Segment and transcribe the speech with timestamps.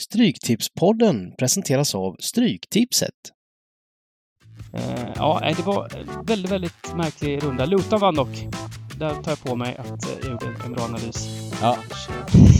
[0.00, 3.14] Stryktipspodden presenteras av Stryktipset.
[4.74, 7.66] Eh, ja, det var en väldigt, väldigt märklig runda.
[7.66, 8.46] Luton vann dock.
[8.98, 11.28] Där tar jag på mig att eh, jag gjorde en bra analys.
[11.62, 11.76] Ja.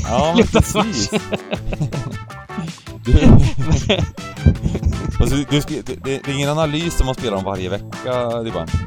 [0.09, 1.11] Ja, precis.
[3.05, 3.13] Du,
[5.21, 8.69] alltså, du, det, det är ingen analys som man spelar om varje vecka, Dibban.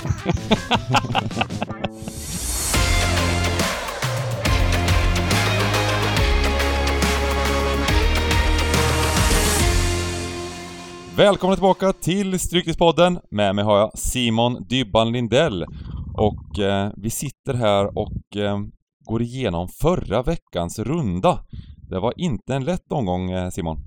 [11.18, 13.20] Välkomna tillbaka till Stryktipspodden.
[13.32, 15.66] Med mig har jag Simon Dybban Lindell.
[16.14, 18.60] Och eh, vi sitter här och eh,
[19.00, 21.40] går igenom förra veckans runda.
[21.90, 23.78] Det var inte en lätt omgång, eh, Simon.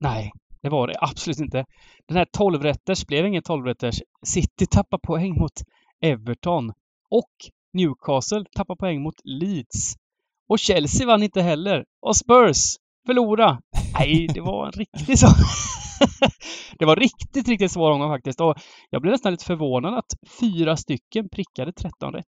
[0.00, 1.64] Nej, det var det absolut inte.
[2.08, 4.00] Den här 12-rätters blev ingen 12-rätters.
[4.26, 5.62] City tappar poäng mot
[6.02, 6.72] Everton.
[7.10, 7.32] Och
[7.72, 9.94] Newcastle tappar poäng mot Leeds.
[10.48, 11.84] Och Chelsea vann inte heller.
[12.02, 13.60] Och Spurs förlora.
[13.98, 15.34] Nej, det var en riktig sån.
[16.78, 18.40] det var riktigt, riktigt svår omgång faktiskt.
[18.40, 18.54] Och
[18.90, 22.26] jag blev nästan lite förvånad att fyra stycken prickade 13 rätt.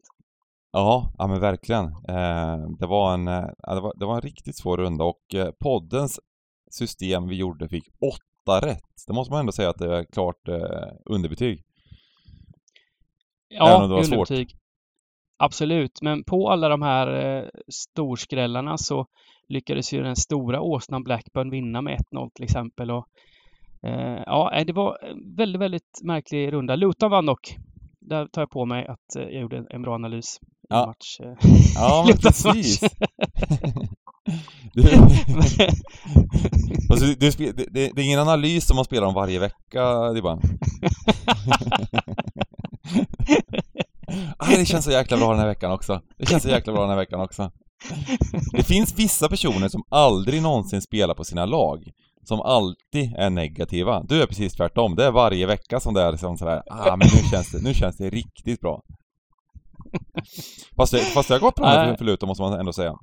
[0.73, 1.85] Ja, ja men verkligen.
[1.85, 5.51] Eh, det, var en, eh, det, var, det var en riktigt svår runda och eh,
[5.61, 6.21] poddens
[6.71, 9.05] system vi gjorde fick åtta rätt.
[9.07, 10.49] Det måste man ändå säga att det är klart
[11.11, 11.65] underbetyg.
[13.51, 14.31] Även Ja, om det var svårt.
[14.31, 14.59] underbetyg.
[15.39, 19.07] Absolut, men på alla de här eh, storskrällarna så
[19.49, 22.91] lyckades ju den stora åsnan Blackburn vinna med 1-0 till exempel.
[22.91, 23.07] Och,
[23.87, 26.77] eh, ja, nej, det var en väldigt, väldigt märklig runda.
[26.77, 27.57] Luton vann dock.
[28.01, 30.87] Där tar jag på mig att eh, jag gjorde en, en bra analys i Ja.
[30.87, 31.21] match.
[31.21, 31.35] eh.
[31.75, 32.81] Ja, men precis.
[34.75, 34.83] du,
[36.91, 40.41] alltså, det, det, det är ingen analys som man spelar om varje vecka, Dibban.
[44.39, 46.01] Aj, det känns så jäkla bra den här veckan också.
[46.19, 47.51] Det känns så jäkla bra den här veckan också.
[48.53, 51.79] Det finns vissa personer som aldrig någonsin spelar på sina lag.
[52.29, 54.03] Som alltid är negativa.
[54.03, 54.97] Du är precis tvärtom.
[54.97, 57.75] Det är varje vecka som det är liksom sådär, ah men nu känns det, nu
[57.75, 58.83] känns det riktigt bra.
[60.77, 61.89] Fast det, fast det har gått bra Nej.
[61.89, 62.95] för, för Luton måste man ändå säga.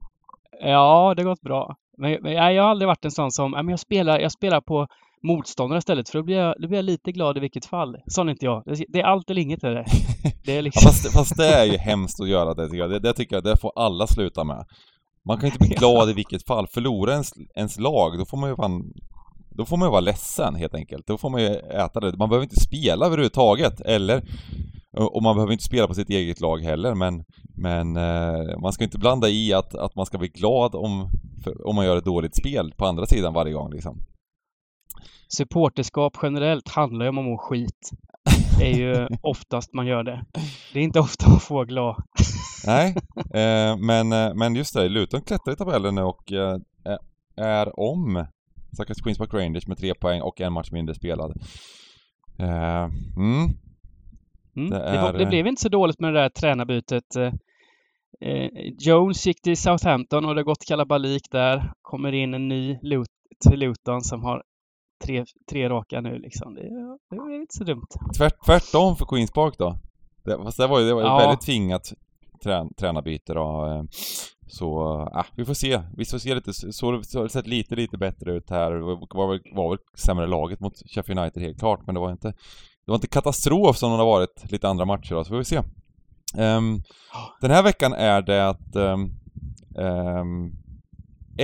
[0.61, 1.75] Ja, det har gått bra.
[1.97, 4.87] Men, men jag har aldrig varit en sån som, men jag spelar, jag spelar på
[5.23, 7.97] motståndare istället för då blir, jag, då blir jag lite glad i vilket fall.
[8.07, 8.63] Sån är inte jag.
[8.89, 9.85] Det, är allt eller inget är det.
[10.45, 10.81] Det är Ja, liksom...
[10.81, 12.89] fast, fast det är ju hemskt att göra det tycker jag.
[12.89, 14.65] Det, det tycker jag, det får alla sluta med.
[15.27, 16.67] Man kan inte bli glad i vilket fall.
[16.67, 18.93] Förlorar ens, ens lag, då får man ju fan...
[19.57, 21.07] Då får man ju vara ledsen helt enkelt.
[21.07, 22.17] Då får man ju äta det.
[22.17, 24.23] Man behöver inte spela överhuvudtaget, eller...
[24.97, 27.23] Och man behöver inte spela på sitt eget lag heller, men...
[27.57, 31.09] Men eh, man ska inte blanda i att, att man ska bli glad om,
[31.65, 34.01] om man gör ett dåligt spel på andra sidan varje gång liksom.
[35.37, 37.89] Supporterskap generellt handlar ju om att må skit.
[38.59, 40.25] Det är ju oftast man gör det.
[40.73, 42.03] Det är inte ofta man får glad.
[42.65, 46.57] Nej, eh, men, eh, men just det, Luton klättrar i tabellen nu och eh,
[47.37, 48.25] är om
[48.75, 51.33] stackars Queens Park Rangers med tre poäng och en match mindre spelad.
[52.39, 52.83] Eh,
[53.17, 53.49] mm,
[54.57, 54.69] Mm.
[54.69, 57.15] Det Det, var, är, det eh, blev inte så dåligt med det där tränarbytet.
[57.15, 57.33] Eh,
[58.29, 58.49] eh,
[58.79, 61.71] Jones gick till Southampton och det har gått kalabalik där.
[61.81, 63.07] Kommer in en ny Lut
[63.49, 64.43] till Luton som har
[65.05, 66.53] tre, tre raka nu liksom.
[66.55, 66.61] Det,
[67.09, 67.85] det är inte så dumt.
[68.17, 69.77] tvärt, tvärtom för Queens Park då.
[70.25, 71.17] Det, fast det var ju det var Ja.
[71.17, 71.93] väldigt tvingat
[72.43, 73.85] trän, tränarbyte då.
[74.47, 75.81] Så, äh, vi får se.
[75.97, 78.71] Vi får se lite, så, det har sett lite, lite bättre ut här.
[78.71, 82.11] Det var, väl- var väl sämre laget mot Sheffield United helt klart, men det var
[82.11, 82.27] inte
[82.85, 85.45] det var inte katastrof som det har varit lite andra matcher då, så får vi
[85.45, 85.57] se.
[86.37, 86.81] Um,
[87.41, 89.09] den här veckan är det att ehm,
[89.79, 90.51] ehm, um,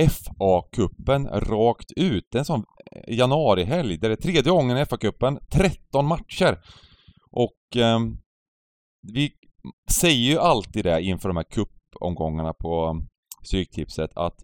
[0.08, 2.28] FA-cupen rakt ut.
[2.30, 6.58] Det är en sån eh, januarihelg, det är tredje gången i FA-cupen, 13 matcher.
[7.30, 7.76] Och
[9.12, 9.30] vi
[9.90, 11.44] säger ju alltid det inför de här
[11.94, 13.08] omgångarna på um,
[13.42, 14.36] Stryktipset att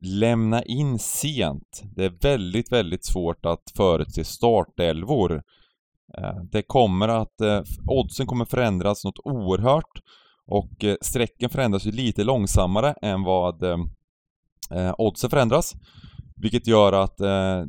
[0.00, 1.82] lämna in sent.
[1.96, 5.42] Det är väldigt, väldigt svårt att förutse startelvor.
[6.18, 10.00] Eh, det kommer att, eh, oddsen kommer förändras något oerhört
[10.46, 13.64] och eh, strecken förändras ju lite långsammare än vad
[14.98, 15.72] oddsen förändras.
[16.36, 17.18] Vilket gör att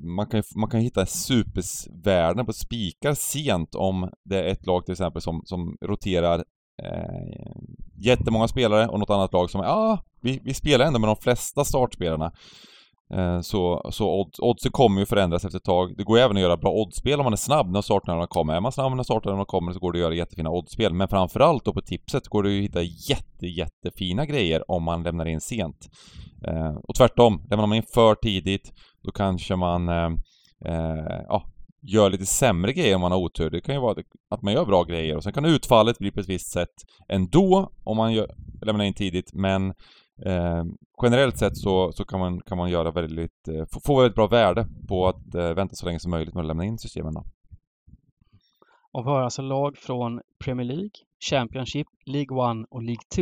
[0.03, 4.91] man, kan, man kan hitta supervärden på spikar sent om det är ett lag till
[4.91, 6.43] exempel som, som roterar
[6.83, 7.51] eh,
[7.97, 11.15] jättemånga spelare och något annat lag som, ja, ah, vi, vi spelar ändå med de
[11.15, 12.31] flesta startspelarna.
[13.13, 15.97] Eh, så så odds, oddsen kommer ju förändras efter ett tag.
[15.97, 18.55] Det går ju även att göra bra oddsspel om man är snabb när startnämnderna kommer.
[18.55, 20.93] Är man snabb när startnämnderna kommer så går det att göra jättefina oddsspel.
[20.93, 25.03] Men framförallt då på tipset går det ju att hitta jätte, jättefina grejer om man
[25.03, 25.89] lämnar in sent.
[26.47, 30.09] Eh, och tvärtom, lämnar man in för tidigt då kanske man eh,
[30.65, 31.43] eh, ja,
[31.81, 33.49] gör lite sämre grejer om man har otur.
[33.49, 36.19] Det kan ju vara att man gör bra grejer och sen kan utfallet bli på
[36.19, 36.73] ett visst sätt
[37.09, 38.27] ändå om man gör,
[38.61, 39.67] lämnar in tidigt men
[40.25, 40.63] eh,
[41.03, 44.27] generellt sett så, så kan, man, kan man göra väldigt, eh, få, få väldigt bra
[44.27, 47.13] värde på att eh, vänta så länge som möjligt med att lämna in systemen.
[47.13, 47.23] Då.
[48.91, 50.89] Och vi har alltså lag från Premier League,
[51.29, 53.21] Championship, League One och League 2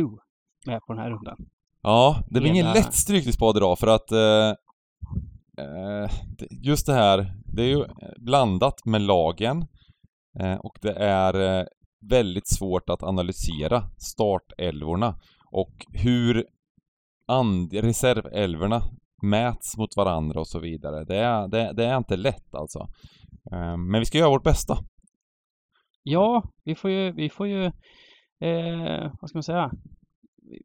[0.66, 1.36] med på den här rundan.
[1.82, 4.52] Ja, det blir ingen Hela- lätt strykningsspad idag för att eh,
[5.58, 6.10] Eh,
[6.64, 7.84] just det här, det är ju
[8.16, 9.66] blandat med lagen
[10.40, 11.66] eh, och det är eh,
[12.10, 15.14] väldigt svårt att analysera startälvorna
[15.52, 16.44] och hur
[17.32, 18.82] and- reservälvorna
[19.22, 21.04] mäts mot varandra och så vidare.
[21.04, 22.78] Det är, det, det är inte lätt alltså.
[23.52, 24.78] Eh, men vi ska göra vårt bästa.
[26.02, 27.64] Ja, vi får ju, vi får ju,
[28.40, 29.70] eh, vad ska man säga,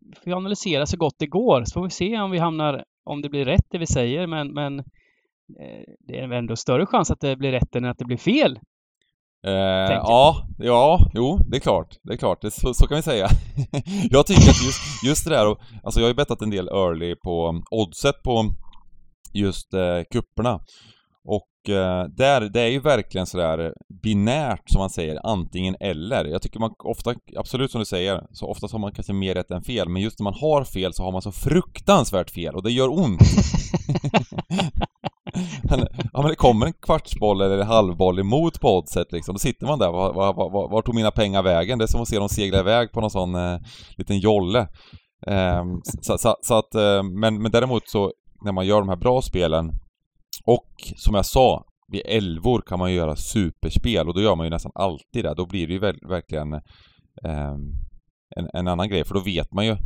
[0.10, 2.84] vi får ju analysera så gott det går, så får vi se om vi hamnar,
[3.04, 7.12] om det blir rätt det vi säger, men, men eh, det är ändå större chans
[7.12, 8.60] att det blir rätt än att det blir fel.
[9.48, 9.54] Eh,
[9.94, 11.96] ja, ja, jo, det är klart.
[12.04, 13.28] Det är klart, det, så, så kan vi säga.
[14.10, 16.68] jag tycker att just, just det där, och, alltså jag har ju bettat en del
[16.68, 18.46] early på oddset på
[19.34, 20.60] just eh, kupperna.
[21.28, 23.74] Och eh, där, det är ju verkligen sådär
[24.04, 26.26] binärt som man säger, antingen eller.
[26.26, 29.52] Jag tycker man ofta, absolut som du säger, så ofta har man kanske mer rätt
[29.52, 32.64] än fel, men just när man har fel så har man så fruktansvärt fel och
[32.64, 33.22] det gör ont.
[35.64, 39.68] Men, ja men det kommer en kvartsboll eller halvboll emot på oddset liksom, då sitter
[39.68, 41.80] man där, var, var, var, var tog mina pengar vägen?
[41.80, 43.60] Det är som att se dem segla iväg på någon sån eh,
[43.98, 44.60] liten jolle.
[45.28, 45.64] Eh,
[46.02, 48.12] så, så, så att, eh, men, men däremot så,
[48.46, 49.72] när man gör de här bra spelen,
[50.46, 54.46] och som jag sa, vid elvor kan man ju göra superspel och då gör man
[54.46, 55.34] ju nästan alltid det.
[55.34, 56.54] Då blir det ju väl, verkligen
[57.24, 57.52] eh,
[58.36, 59.78] en, en annan grej, för då vet man ju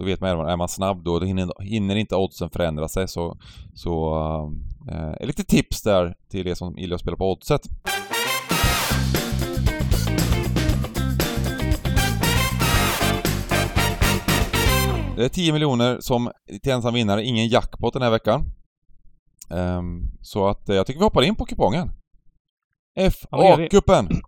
[0.00, 3.38] då vet man, är man snabb då, då hinner, hinner inte oddsen förändra sig så,
[3.74, 4.14] så
[4.90, 7.60] eh, lite tips där till er som gillar att spela på oddset.
[15.16, 16.30] Det är 10 miljoner som
[16.62, 18.44] till ensam vinnare, ingen jackpot den här veckan.
[19.50, 21.90] Ehm, så att eh, jag tycker vi hoppar in på kupongen.
[22.94, 23.10] Ja.
[23.10, 24.08] FA-cupen!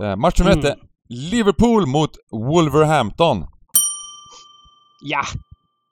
[0.00, 0.88] Eh, match nummer ett Mm.
[1.08, 3.46] Liverpool mot Wolverhampton.
[5.04, 5.22] Ja!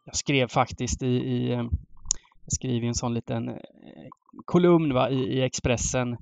[0.04, 1.58] Jag skrev faktiskt i, i eh,
[2.44, 3.56] jag skrev en sån liten eh,
[4.44, 6.12] kolumn va, i, i Expressen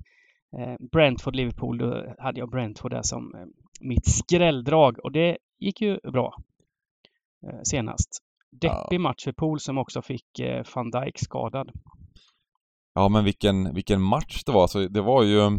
[0.57, 6.35] eh, Brentford-Liverpool, då hade jag Brentford där som mitt skrälldrag och det gick ju bra
[7.63, 8.23] senast.
[8.51, 11.71] Deppig match för Pool som också fick eh, van Dijk skadad.
[12.93, 14.67] Ja men vilken, vilken match det var.
[14.67, 15.57] Så det var ju...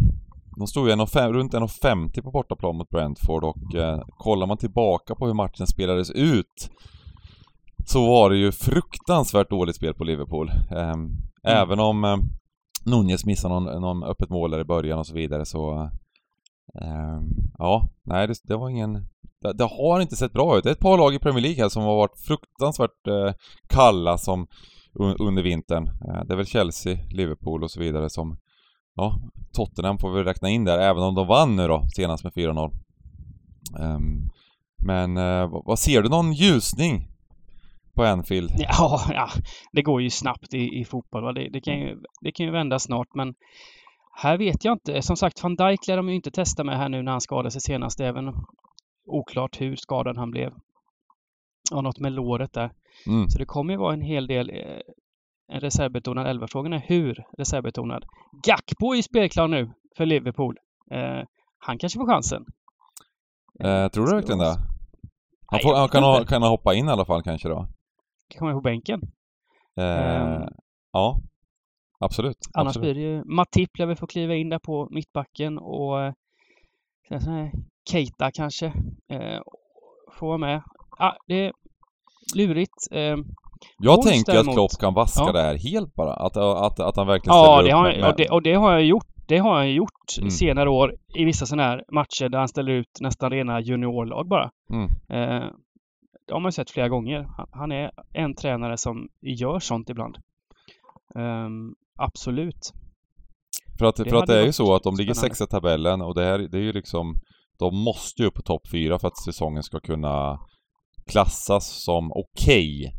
[0.59, 5.15] De stod ju 1,5 runt 1,50 på bortaplan mot Brentford och eh, kollar man tillbaka
[5.15, 6.71] på hur matchen spelades ut
[7.87, 10.51] så var det ju fruktansvärt dåligt spel på Liverpool.
[10.71, 10.95] Eh,
[11.45, 12.17] Även om eh,
[12.85, 15.91] Nunez missade någon, någon öppet mål där i början och så vidare så...
[16.81, 17.21] Eh,
[17.59, 19.09] ja, nej det, det var ingen...
[19.43, 20.65] Det, det har inte sett bra ut.
[20.65, 23.33] Det är ett par lag i Premier League här som har varit fruktansvärt eh,
[23.69, 24.47] kalla som
[24.95, 25.87] un- under vintern.
[25.87, 28.37] Eh, Det är väl Chelsea, Liverpool och så vidare som...
[28.95, 29.19] Ja,
[29.53, 32.71] Tottenham får vi räkna in där, även om de vann nu då, senast med 4-0.
[33.79, 34.29] Um, ehm,
[34.87, 37.09] men eh, vad- vad ser du någon ljusning
[37.95, 38.51] på Anfield?
[38.59, 39.29] Ja, ja
[39.73, 41.25] det går ju snabbt i, i fotboll.
[41.25, 41.33] Va?
[41.33, 43.35] Det, det, kan ju, det kan ju vända snart, men
[44.23, 45.03] här vet jag inte.
[45.03, 47.51] Som sagt, van Dijk lär de ju inte testa med här nu när han skadade
[47.51, 48.01] sig senast.
[48.01, 48.29] Även
[49.07, 50.53] oklart hur skadad han blev.
[51.73, 52.73] Och något med låret där.
[53.07, 53.29] Mm.
[53.29, 54.81] Så det kommer ju vara en hel del eh,
[55.53, 56.47] en reservbetonad elva.
[56.47, 58.05] Frågan är hur reservbetonad.
[58.47, 60.59] Gakpo är ju spelklar nu för Liverpool.
[60.91, 61.23] Eh,
[61.59, 62.47] han kanske får chansen.
[63.61, 64.57] Eh, tror du verkligen det?
[65.47, 67.67] Han, får, han kan, ha, kan hoppa in i alla fall kanske då?
[68.29, 69.01] Kan komma på bänken.
[69.77, 70.49] Eh, Ehm.
[70.93, 71.21] ja,
[71.99, 72.37] absolut.
[72.55, 72.95] Annars absolut.
[72.95, 76.13] blir det ju Matip lär väl få kliva in där på mittbacken och eh, sen
[76.13, 76.17] så här,
[77.91, 78.67] Keita kanske
[79.09, 79.41] eh,
[80.19, 80.63] får vara med.
[80.99, 81.53] Ah, det är
[82.37, 82.89] lurigt.
[82.91, 83.17] Eh,
[83.79, 85.33] Jag tänker att Klopp kan vaska Ja.
[85.33, 86.13] det här helt bara.
[86.15, 88.55] Att, att, att han verkligen ja, ställer det upp har, med, och, det, och det
[88.55, 89.07] har jag gjort.
[89.27, 90.31] Det har han gjort Mm.
[90.31, 94.51] senare år i vissa sådana här matcher där han ställer ut nästan rena juniorlag bara.
[94.71, 94.85] Mm.
[95.09, 95.49] Eh,
[96.27, 97.27] det har man ju sett flera gånger.
[97.37, 100.17] Han, han är en tränare som gör sånt ibland.
[101.15, 102.73] Ehm, absolut.
[103.83, 106.03] För att, Det för att det är ju så att de ligger sexa i tabellen
[106.03, 107.15] och det här, det är ju liksom...
[107.59, 110.39] De måste ju upp på topp fyra för att säsongen ska kunna
[111.07, 112.93] klassas som okej.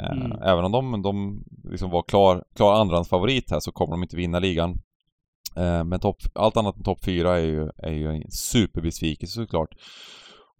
[0.00, 0.42] Eh, Mm.
[0.42, 4.38] Även om de, de liksom var klar, klar andrahandsfavorit här så kommer de inte vinna
[4.38, 4.70] ligan.
[5.56, 9.68] Eh, Men topp, allt annat än topp fyra är ju, är ju en superbesvikelse såklart.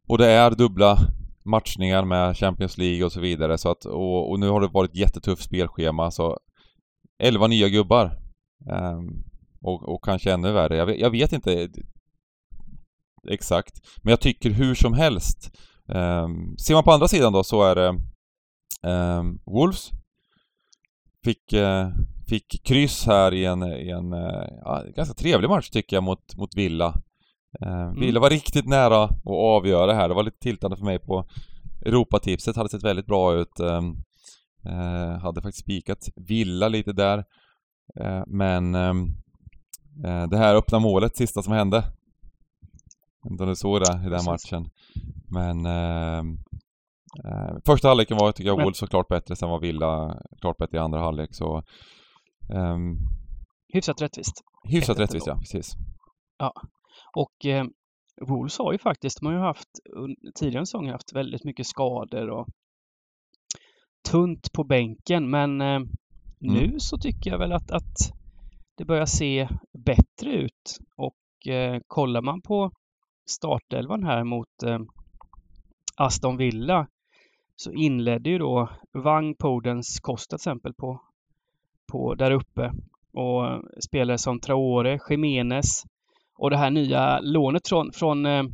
[0.08, 0.98] Och det är dubbla
[1.44, 4.96] matchningar med Champions League och så vidare så att, och, och nu har det varit
[4.96, 6.38] jättetufft spelschema så
[7.18, 8.24] 11 nya gubbar.
[8.70, 9.25] Ehm,
[9.61, 10.76] och, och kanske ännu värre.
[10.76, 11.68] Jag vet, jag vet inte
[13.30, 13.75] exakt.
[14.02, 15.50] Men jag tycker hur som helst.
[15.87, 18.00] Um, ser man på andra sidan då så är det
[18.84, 19.90] Ehm, Wolves
[21.25, 21.88] fick, eh,
[22.28, 24.12] fick kryss här i en, i en
[24.64, 26.94] ja, ganska trevlig match tycker jag mot, mot Villa.
[27.61, 30.08] Ehm, Villa var riktigt nära att avgöra här.
[30.08, 31.28] Det var lite tiltande för mig på
[31.87, 32.56] Europatipset.
[32.56, 33.61] Hade sett väldigt bra ut.
[33.61, 37.25] Eh, hade faktiskt spikat Villa lite där.
[38.00, 39.06] Eh, men ehm,
[40.04, 41.76] eh, det här öppna målet, sista som hände.
[41.76, 44.70] Jag vet inte om du såg det i den matchen.
[45.30, 46.38] Men ehm,
[47.24, 49.36] eh, första halvleken var, tycker jag, Wolves var klart bättre.
[49.36, 51.34] Sen var Villa klart bättre i andra halvlek.
[51.34, 51.62] Så
[52.54, 52.96] ehm,
[53.72, 54.34] Hyfsat rättvist.
[54.68, 55.38] hyfsat 1-1 rättvist, ja.
[55.38, 55.72] Precis.
[57.16, 57.64] Och eh,
[58.20, 59.68] Wolves har ju faktiskt, de har ju haft
[60.34, 62.46] tidigare säsonger haft väldigt mycket skador och
[64.10, 65.80] tunt på bänken men eh,
[66.52, 68.12] nu så tycker jag väl att, att
[68.76, 69.48] det börjar se
[69.84, 72.70] bättre ut och eh, kollar man på
[73.30, 74.78] startelvan här mot eh,
[75.96, 76.86] Aston Villa
[77.56, 81.00] så inledde ju då Wang, Podens, Costa till exempel på,
[81.92, 82.72] på där uppe
[83.12, 85.82] och spelare som Traore, Jiménez
[86.38, 88.44] och det här nya lånet från, från eh,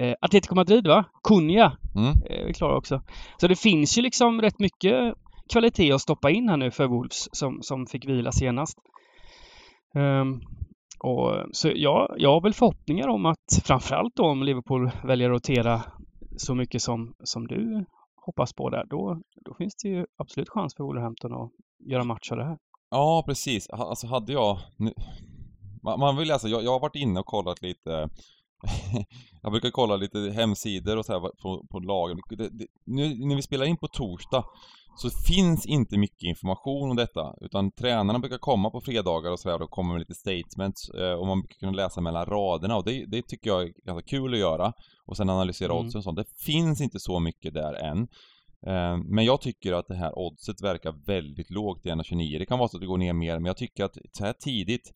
[0.00, 1.04] eh, Atletico Madrid va?
[1.28, 2.12] Cunha Mm.
[2.30, 3.02] är vi klara också.
[3.40, 5.14] Så det finns ju liksom rätt mycket
[5.50, 8.78] kvalitet att stoppa in här nu för Wolves som, som fick vila senast.
[9.94, 10.40] Um,
[11.04, 15.34] och, så jag, jag har väl förhoppningar om att framförallt då om Liverpool väljer att
[15.34, 15.82] rotera
[16.36, 17.84] så mycket som, som du
[18.26, 21.50] hoppas på där, då, då finns det ju absolut chans för Wolverhampton att
[21.90, 22.58] göra match av det här.
[22.90, 23.70] Ja, precis.
[23.70, 24.58] Alltså hade jag...
[24.76, 24.92] Nu,
[25.82, 28.08] man, man vill alltså, jag, jag har varit inne och kollat lite
[29.42, 32.18] Jag brukar kolla lite hemsidor och så här på, på lagen.
[32.30, 34.44] Det, det, nu när vi spelar in på torsdag
[35.02, 39.62] så finns inte mycket information om detta utan tränarna brukar komma på fredagar och sådär
[39.62, 43.04] och kommer med lite statements eh, och man brukar kunna läsa mellan raderna och det,
[43.06, 44.72] det tycker jag är ganska kul att göra
[45.06, 45.84] och sen analysera Mm.
[45.86, 46.16] oddsen och sånt.
[46.16, 47.98] Det finns inte så mycket där än.
[48.66, 52.38] Eh, Men jag tycker att det här oddset verkar väldigt lågt i 1,29.
[52.38, 54.32] Det kan vara så att det går ner mer, men jag tycker att så här
[54.32, 54.92] tidigt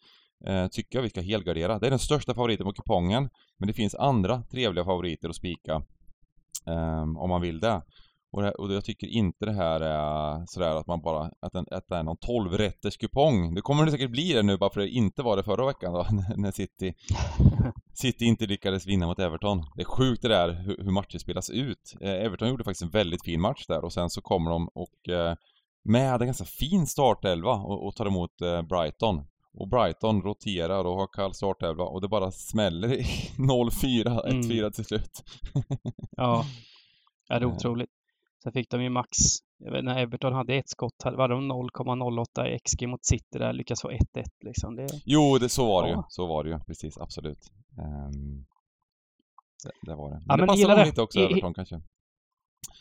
[0.46, 1.78] eh, tycker jag vi ska helgardera.
[1.78, 5.82] Det är den största favoriten på kupongen, men det finns andra trevliga favoriter att spika
[7.18, 7.82] om man vill det.
[8.34, 11.66] Och, det, och jag tycker inte det här är sådär att man bara, att, den,
[11.70, 13.54] att det är någon 12-rätters kupong.
[13.54, 15.92] Det kommer det säkert bli det nu bara för det inte var det förra veckan
[15.92, 16.94] då, när City
[17.94, 19.62] City inte lyckades vinna mot Everton.
[19.76, 21.94] Det är sjukt det där hur, hur matcher spelas ut.
[22.00, 25.08] Eh, Everton gjorde faktiskt en väldigt fin match där och sen så kommer de och
[25.08, 25.34] eh,
[25.84, 29.24] med en ganska fin startelva och, och tar emot eh, Brighton.
[29.56, 33.02] Och Brighton roterar och har kall startelva och det bara smäller i
[33.38, 34.72] 0-4, 1-4 Mm.
[34.72, 35.22] till slut.
[36.16, 36.44] Ja,
[37.28, 37.54] ja det är Eh.
[37.56, 37.90] otroligt.
[38.44, 39.08] Sen fick de ju max,
[39.58, 43.52] jag vet, när Everton hade ett skott, var de 0,08 i XG mot City där,
[43.52, 43.98] lyckas få 1-1
[44.44, 44.76] liksom.
[44.76, 45.94] Det, Jo, det, så var det ju.
[45.94, 46.06] Ja.
[46.08, 47.38] Så var det ju, precis, absolut.
[47.78, 48.44] Ehm,
[49.64, 50.14] det, det var det.
[50.16, 50.84] Men Ja, det men passar det.
[50.84, 51.74] lite också, I- Everton kanske.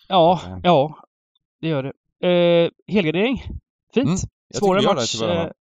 [0.07, 0.59] ja, Ja.
[0.63, 0.95] ja,
[1.61, 1.93] det gör det.
[2.27, 3.37] Eh, helgardering,
[3.93, 4.05] fint.
[4.07, 4.17] Mm,
[4.53, 5.21] Svårare match.
[5.21, 5.53] eh, med.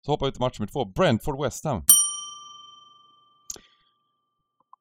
[0.00, 0.84] Så hoppar vi till match nummer två.
[0.84, 1.82] Brentford-West Ham.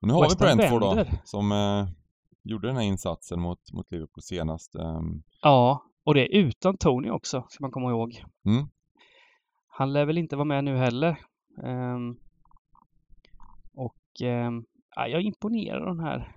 [0.02, 1.88] Nu har West vi Brentford då, som eh,
[2.46, 4.76] gjorde den här insatsen mot, mot Liverpool senast.
[4.76, 8.24] Ehm, Ja, och det är utan Tony också, ska man komma ihåg.
[8.46, 8.68] Mm.
[9.68, 11.18] Han lär väl inte vara med nu heller.
[11.64, 12.16] Ehm,
[13.74, 15.22] och ehm, ja, jag
[15.78, 16.36] av den här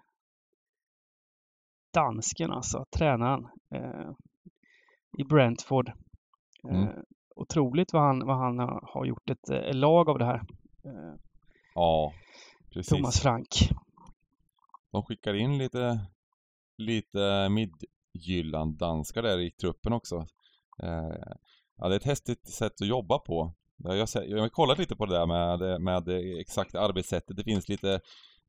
[1.94, 4.10] dansken alltså, tränaren eh,
[5.18, 5.88] i Brentford.
[5.88, 5.94] Eh,
[6.64, 6.88] Mm.
[7.36, 10.42] Otroligt vad han, vad han har gjort ett eh, lag av det här.
[11.74, 12.12] Ja,
[12.72, 12.88] precis.
[12.96, 13.48] Thomas Frank.
[14.92, 16.00] De skickar in lite,
[16.78, 20.26] lite Midjylland-danskar där i truppen också.
[20.82, 21.32] Eh,
[21.76, 23.54] ja, det är ett häftigt sätt att jobba på.
[23.76, 27.36] Jag har, sett- jag har kollat lite på det där med, med det exakta arbetssättet.
[27.36, 28.00] Det finns lite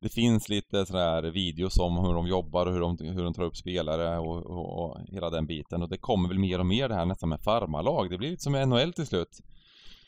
[0.02, 3.34] det finns lite sådana här videos om hur de jobbar och hur de, hur de
[3.34, 5.82] tar upp spelare och, och, och hela den biten.
[5.82, 8.10] Och det kommer väl mer och mer det här nästan med farmarlag.
[8.10, 9.40] Det blir lite som NHL till slut.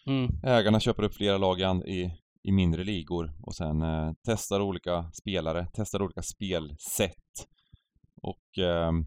[0.06, 0.30] Mm.
[0.44, 2.10] Ägarna köper upp flera lag i,
[2.42, 7.49] i, mindre ligor och sen eh, testar olika spelare, testar olika spelsätt
[8.22, 9.06] och ehm,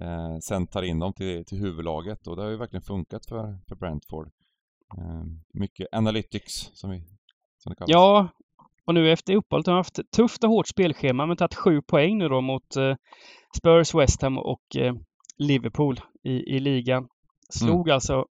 [0.00, 3.58] eh, sen tar in dem till, till huvudlaget och det har ju verkligen funkat för,
[3.68, 4.30] för Brentford.
[4.98, 5.24] Eh,
[5.54, 7.04] mycket analytics som, vi,
[7.58, 7.90] som det kallas.
[7.90, 8.28] Ja,
[8.84, 12.18] och nu efter uppehållet har de haft tufft och hårt spelschema men tagit sju poäng
[12.18, 12.94] nu då mot eh,
[13.58, 14.94] Spurs, West Ham och eh,
[15.38, 17.08] Liverpool i, i ligan.
[17.50, 18.26] Slog alltså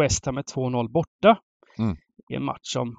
[0.00, 1.38] West Ham med 2-0 borta
[1.78, 1.96] Mm.
[2.30, 2.96] i en match som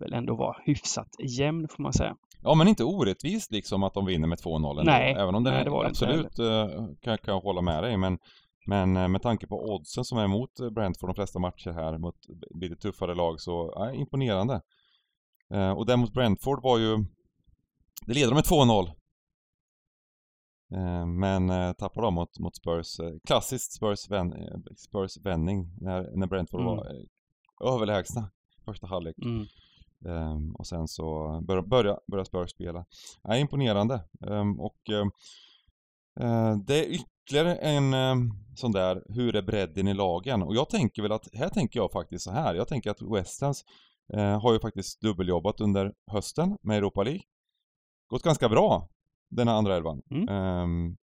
[0.00, 1.08] väl ändå var hyfsat
[1.38, 2.16] jämn får man säga.
[2.42, 4.82] Ja men inte orättvist liksom att de vinner med 2-0 ändå.
[4.82, 7.62] Nej, Även om det, nej, det var det inte absolut eh, kan, kan jag hålla
[7.62, 8.18] med dig men
[8.66, 11.98] men eh, med tanke på oddsen som är emot eh, Brentford de flesta matcher här
[11.98, 12.16] mot
[12.54, 14.60] lite tuffare lag så, ja, imponerande.
[15.76, 16.96] Och den mot Brentford var ju
[18.06, 18.90] Det leder de med 2-0
[20.74, 24.34] Eh, men tappar de mot, mot Spurs, klassiskt Spurs, vän,
[24.76, 26.76] Spurs vändning när, när Brentford Mm.
[26.76, 26.86] var
[27.74, 28.30] överlägsna
[28.64, 29.16] första halvlek.
[29.24, 29.46] Mm.
[30.08, 32.84] Ehm, och sen så börjar börja, börja Spurs spela.
[33.22, 34.00] Ja, imponerande.
[34.26, 40.42] Ehm, och eh, det är ytterligare en ehm, sån där, hur är bredden i lagen?
[40.42, 42.54] Och jag tänker väl att, här tänker jag faktiskt så här.
[42.54, 43.64] Jag tänker att West Hams
[44.12, 47.22] eh, har ju faktiskt dubbeljobbat under hösten med Europa League.
[48.08, 48.88] Gått ganska bra,
[49.30, 50.02] den här andra elvan.
[50.10, 50.96] Mm.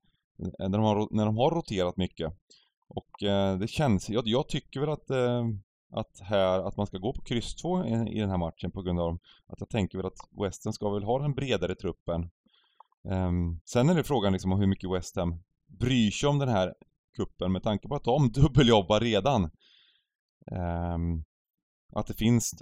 [0.60, 2.34] När, de har, när de har roterat mycket.
[2.88, 5.10] Och eh, det känns, jag, jag tycker väl att
[5.92, 8.82] att, här, att man ska gå på kryss 2 i, i den här matchen på
[8.82, 12.30] grund av att jag tänker väl att West Ham ska väl ha den bredare truppen.
[13.04, 16.50] Um, sen är det frågan liksom om hur mycket West Ham bryr sig om den
[16.50, 16.74] här
[17.16, 19.44] kuppen med tanke på att de dubbeljobbar redan.
[20.52, 21.24] Um,
[21.94, 22.62] att det finns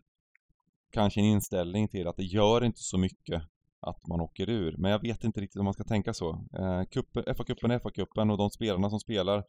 [0.91, 3.43] kanske en inställning till att det gör inte så mycket
[3.81, 4.75] att man åker ur.
[4.77, 6.45] Men jag vet inte riktigt om man ska tänka så.
[6.53, 9.43] Eh, kuppen, FA-cupen är FA-cupen och de spelarna som spelar,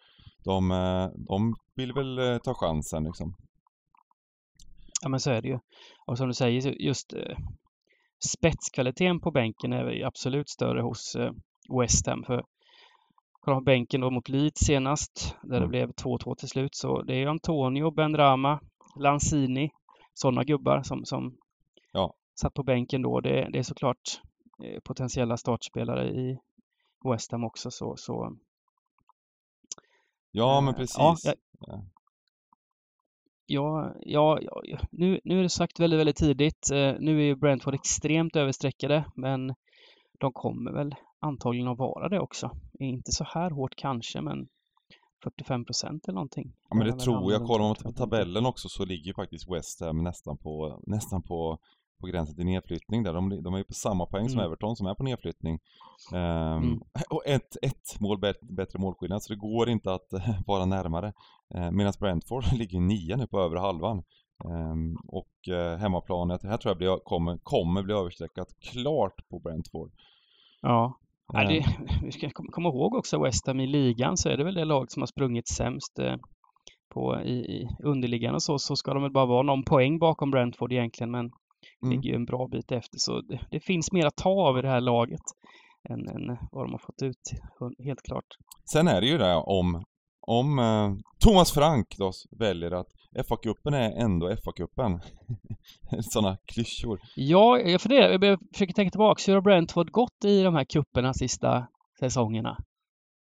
[0.44, 3.36] de, eh, de vill väl eh, ta chansen liksom.
[5.02, 5.58] Ja men så är det ju.
[6.06, 7.36] Och som du säger, just eh,
[8.32, 11.32] spetskvaliteten på bänken är absolut större hos eh,
[11.80, 12.24] West Ham.
[12.24, 12.44] För
[13.40, 15.68] kollar man på bänken då mot Leeds senast, där det Mm.
[15.70, 18.60] blev 2-2 till slut, så det är Antonio, Ben Rama,
[18.96, 19.70] Lanzini,
[20.14, 21.36] sådana gubbar som, som
[21.92, 22.14] Ja.
[22.40, 23.20] satt på bänken då.
[23.20, 24.20] Det, det är såklart
[24.64, 26.38] eh, potentiella startspelare i
[27.04, 27.70] West Ham också.
[27.70, 28.36] Så, så,
[30.32, 30.98] Ja men eh, precis.
[30.98, 31.84] Ja, jag,
[33.52, 33.94] Ja.
[34.00, 34.78] Ja, ja.
[34.90, 36.70] Nu, nu är det sagt väldigt, väldigt tidigt.
[36.70, 39.54] Eh, nu är ju Brentford extremt överstreckade, men
[40.20, 42.50] de kommer väl antagligen att vara det också.
[42.78, 44.48] Inte så här hårt kanske, men
[45.24, 46.52] 45 procent eller någonting.
[46.70, 47.46] Ja men det tror jag.
[47.46, 47.92] Kollar man 45.
[47.92, 51.58] på tabellen också så ligger faktiskt West Ham nästan på, nästan på,
[52.00, 53.12] på gränsen till nedflyttning där.
[53.12, 54.46] De, de är ju på samma poäng som Mm.
[54.46, 55.58] Everton som är på nedflyttning.
[56.14, 56.80] Ehm, Mm.
[57.10, 60.08] Och ett, ett mål bättre målskillnad så det går inte att
[60.46, 61.12] vara närmare.
[61.54, 64.02] Uh, Medan Brentford ligger nia nu på över halvan.
[64.44, 69.90] Ehm, och uh, hemmaplanet, här tror jag blir, kommer, kommer bli överstreckat klart på Brentford.
[70.62, 70.96] Ja,
[71.32, 71.64] Ja, det,
[72.02, 74.64] vi ska kom- komma ihåg också West Ham i ligan så är det väl det
[74.64, 76.16] lag som har sprungit sämst eh,
[76.94, 80.30] på, i, i underliggande och så, så ska de väl bara vara någon poäng bakom
[80.30, 81.30] Brentford egentligen men
[81.82, 81.92] Mm.
[81.92, 84.62] ligger ju en bra bit efter så det, det finns mer att ta av i
[84.62, 85.20] det här laget
[85.88, 87.22] än, än vad de har fått ut,
[87.84, 88.26] helt klart.
[88.72, 89.84] Sen är det ju det om,
[90.20, 90.92] om eh,
[91.24, 92.86] Thomas Frank då väljer att
[93.28, 95.00] FA-cupen är ändå FA-cupen.
[96.00, 97.00] Sådana klyschor.
[97.16, 99.22] Ja, jag funderar, jag försöker tänka tillbaka.
[99.26, 101.66] Hur har Brentford gått i de här kupperna sista
[102.00, 102.56] säsongerna?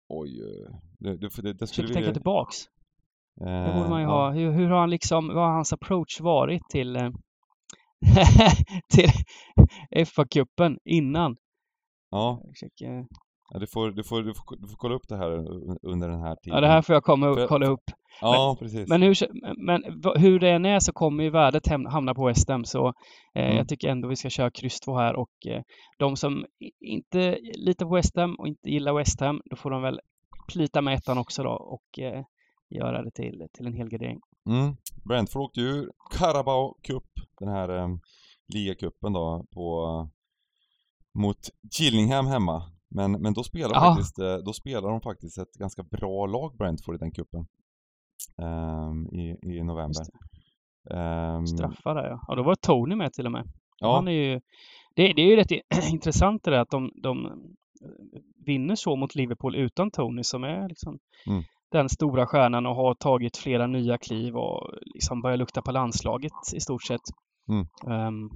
[0.10, 1.94] Oj, eh, det, det, det, det skulle vi...
[1.94, 2.56] tänka tillbaks.
[3.36, 4.12] Det borde eh, man ju ja.
[4.12, 4.32] ha.
[4.32, 7.10] Hur, hur har han liksom, vad har hans approach varit till, eh,
[8.94, 9.10] till
[10.06, 11.36] FA-cupen innan?
[12.12, 13.06] Ja, försöker,
[13.54, 15.32] ja, du, får, du, får, du, får, du får kolla upp det här
[15.88, 16.56] under den här tiden.
[16.56, 17.84] ja, det här får jag komma och kolla upp.
[18.22, 18.90] Ja, precis.
[18.90, 19.16] Men hur,
[19.66, 19.84] men
[20.16, 22.88] hur det än är så kommer ju värdet hamna på West Ham så
[23.36, 23.58] eh, Mm.
[23.58, 25.62] jag tycker ändå vi ska köra kryss 2 här och eh,
[26.00, 26.46] de som
[26.80, 30.00] inte litar på West Ham och inte gillar West Ham då får de väl
[30.54, 32.24] plita med ettan också då och eh,
[32.70, 34.20] göra det till, till en helgardering.
[34.50, 34.76] Mm.
[35.04, 37.04] Brentford åkte ju Carabao Cup,
[37.40, 37.88] den här eh,
[38.54, 40.10] ligacupen då, på,
[41.14, 41.38] mot
[41.80, 42.64] Gillingham hemma.
[42.90, 43.80] Men, men då spelar, Ja.
[43.82, 47.46] faktiskt, eh, då spelar de faktiskt ett ganska bra lag, Brentford, i den cupen.
[48.38, 50.04] ehm, i, I november.
[50.92, 52.20] Ehm, Straffar där ja.
[52.28, 53.48] Och då var Tony med till och med.
[53.80, 54.42] ja, Han är ju,
[54.96, 55.52] det, det är ju rätt
[55.92, 57.32] intressant det där att de, de eh,
[58.46, 61.44] vinner så mot Liverpool utan Tony som är liksom Mm.
[61.72, 66.34] Den stora stjärnan och har tagit flera nya kliv och liksom börjar lukta på landslaget
[66.56, 67.02] i stort sett.
[67.50, 67.68] Mm.
[67.88, 68.30] Ehm,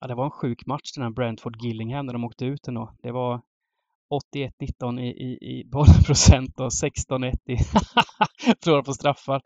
[0.00, 2.92] ja, det var en sjuk match den här Brentford-Gillingham när de åkte ut ändå.
[3.02, 3.40] Det var
[4.10, 7.56] 81-19 i, i, i bollprocent och 16-1 i
[8.64, 9.40] förlora på straffar.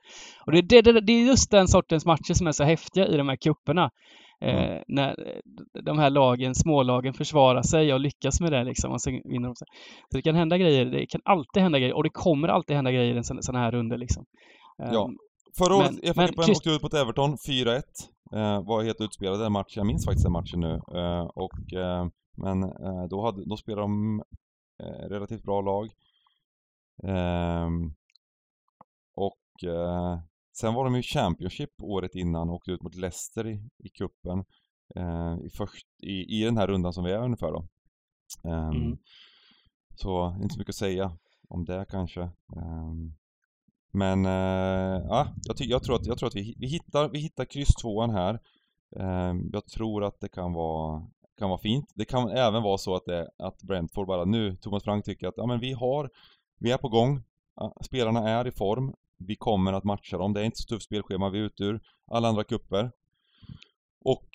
[0.47, 3.17] Och det, det, det, det är just den sortens matcher som är så häftiga i
[3.17, 3.91] de här kupperna.
[4.41, 5.41] Eh, när eh,
[5.85, 9.55] de här lagen, smålagen försvarar sig och lyckas med det liksom och sen vinner de.
[9.57, 9.65] Så
[10.11, 13.15] det kan hända grejer, det kan alltid hända grejer och det kommer alltid hända grejer
[13.15, 14.25] i en sån, sån här runda liksom.
[14.79, 15.05] Ja.
[15.05, 15.17] Ehm,
[15.59, 17.83] Förra året, men cupen Christ- åkte ut mot Everton 4-1.
[18.33, 20.75] Eh, var helt utspelad den matchen, jag minns faktiskt den matchen nu.
[21.01, 24.25] Eh, och, eh, men eh, då, hade, då spelade de eh,
[24.83, 25.91] relativt bra lag.
[27.03, 27.95] Ehm,
[29.15, 30.19] och eh,
[30.53, 34.45] sen var de ju Championship året innan och åkte ut mot Leicester i, i cupen.
[34.97, 37.67] Eh, i, först, i, I den här rundan som vi är ungefär då.
[38.45, 38.99] Ehm, Mm.
[39.97, 42.23] Så inte så mycket att säga om det kanske.
[42.57, 43.15] Ehm,
[43.93, 47.45] men eh, ja, jag, jag tror att, jag tror att vi, vi, hittar, vi hittar
[47.45, 48.41] kryss tvåan här.
[48.97, 51.07] Ehm, jag tror att det kan vara
[51.39, 51.93] kan vara fint.
[51.95, 55.35] Det kan även vara så att, det, att Brentford bara nu, Thomas Frank tycker att
[55.37, 56.11] ja men vi har,
[56.59, 57.23] vi är på gång,
[57.85, 61.31] spelarna är i form, vi kommer att matcha dem, det är inte så tufft spelschema,
[61.31, 62.91] vi är ute ur alla andra kupper
[64.05, 64.29] Och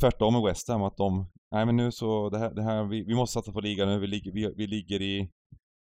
[0.00, 3.04] tvärtom med West Ham att de, nej men nu så, det här, det här vi,
[3.04, 5.30] vi måste satsa på ligan nu, vi ligger, vi, vi ligger i,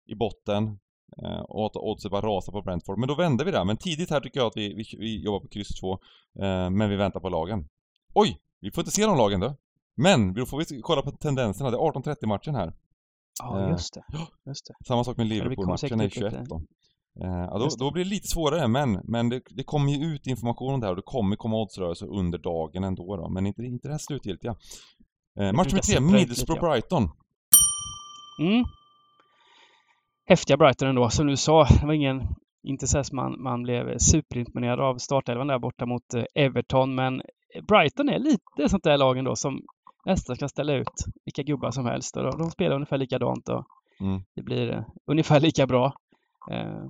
[0.07, 0.79] i botten
[1.23, 2.99] eh, och oddset bara rasar på Brentford.
[2.99, 5.41] Men då vände vi där, men tidigt här tycker jag att vi, vi, vi jobbar
[5.41, 7.69] på kryss 2, eh, men vi väntar på lagen.
[8.15, 8.41] Oj!
[8.61, 9.57] Vi får inte se de lagen då.
[9.97, 12.73] Men då får vi kolla på tendenserna, det är 18.30 matchen här.
[13.43, 14.05] Ja, Eh, just det.
[14.47, 14.87] Just det.
[14.87, 16.45] Samma sak med Liverpool-matchen är säkert upp 21 lite.
[16.49, 16.63] då.
[17.25, 20.27] Eh, ja, då, då blir det lite svårare, men, men det, det kommer ju ut
[20.27, 23.63] information om det här och det kommer komma oddsrörelser under dagen ändå då, men inte,
[23.63, 24.55] inte det här slutgiltiga.
[25.41, 27.03] Eh, match nummer tre, sippra ut Middlesbrough lite, Brighton.
[28.41, 28.65] Mm.
[30.29, 31.65] Häftiga Brighton ändå, som du sa.
[31.81, 32.23] Det var ingen,
[32.63, 37.23] inte så som man, man blev superimponerad av startelvan där borta mot eh, Everton, men
[37.69, 39.63] Brighton är lite sånt där lag ändå som
[40.07, 43.67] nästan kan ställa ut vilka gubbar som helst och de, de spelar ungefär likadant och
[44.01, 44.21] Mm.
[44.35, 45.93] det blir eh, ungefär lika bra.
[46.51, 46.85] Eh,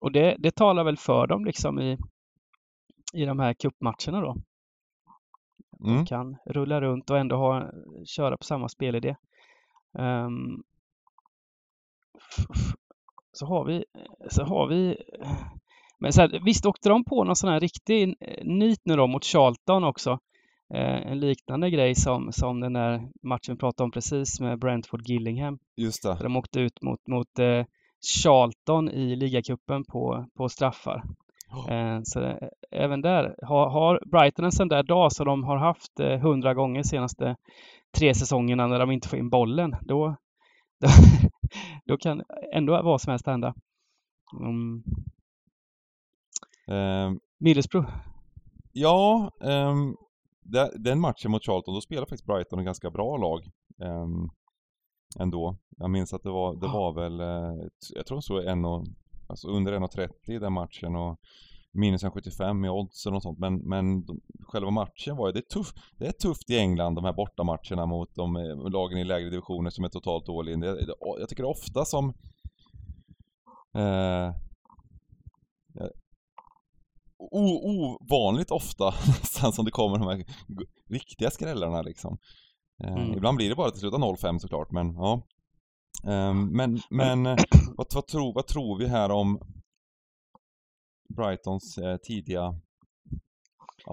[0.00, 1.98] och det, det talar väl för dem liksom i,
[3.14, 4.36] i de här cupmatcherna då.
[5.84, 6.06] Mm.
[6.06, 7.70] kan rulla runt och ändå ha,
[8.06, 9.16] köra på samma spelidé.
[12.18, 12.74] F-
[13.32, 13.84] så har vi,
[14.30, 14.96] så har vi
[15.98, 19.06] men så här, visst åkte de på någon sån här riktig eh, nit nu då
[19.06, 20.18] mot Charlton också.
[20.74, 25.02] Eh, en liknande grej som, som den där matchen vi pratade om precis med Brentford
[25.08, 25.58] Gillingham.
[25.76, 26.14] Just det.
[26.14, 27.64] Där de åkte ut mot, mot eh,
[28.22, 31.02] Charlton i ligacupen på, på straffar.
[31.50, 31.74] Ja.
[31.74, 32.36] Eh, så eh,
[32.70, 36.54] även där har, har Brighton en sån där dag som de har haft eh, hundra
[36.54, 37.36] gånger senaste
[37.98, 39.76] tre säsongerna när de inte får in bollen.
[39.82, 40.16] Då,
[40.80, 40.88] då,
[41.86, 42.22] då kan
[42.54, 43.54] ändå vad som helst hända.
[44.40, 44.82] Mm.
[46.68, 47.90] Ehm, Middlesbrough.
[48.72, 49.94] Ja, det-
[50.78, 53.50] den matchen mot Charlton, då spelade faktiskt Brighton en ganska bra lag.
[53.82, 54.28] ehm,
[55.18, 55.56] ändå.
[55.76, 56.72] Jag minns att det var, det Ja.
[56.72, 58.86] var väl, eh, jag tror så en och,
[59.28, 61.20] alltså under 1.30 i den matchen och
[61.72, 63.38] minus 1,75 i oddsen och sånt.
[63.38, 66.94] Men, men de, själva matchen var ju, det är tufft, det är tufft i England
[66.94, 70.56] de här bortamatcherna mot de eh, lagen i lägre divisioner som är totalt dåliga.
[70.56, 72.08] Det, jag tycker ofta som
[73.74, 74.34] eh,
[77.20, 80.24] ovanligt ofta nästan som det kommer de här
[80.90, 82.18] riktiga skrällarna liksom.
[82.84, 83.12] Eh, Mm.
[83.12, 85.22] Ibland blir det bara till slut 0-5 såklart, men ja.
[86.08, 87.36] Ehm, men, men eh,
[87.76, 89.40] vad, vad, tror, vad tror vi här om
[91.16, 92.54] Brightons eh, tidiga...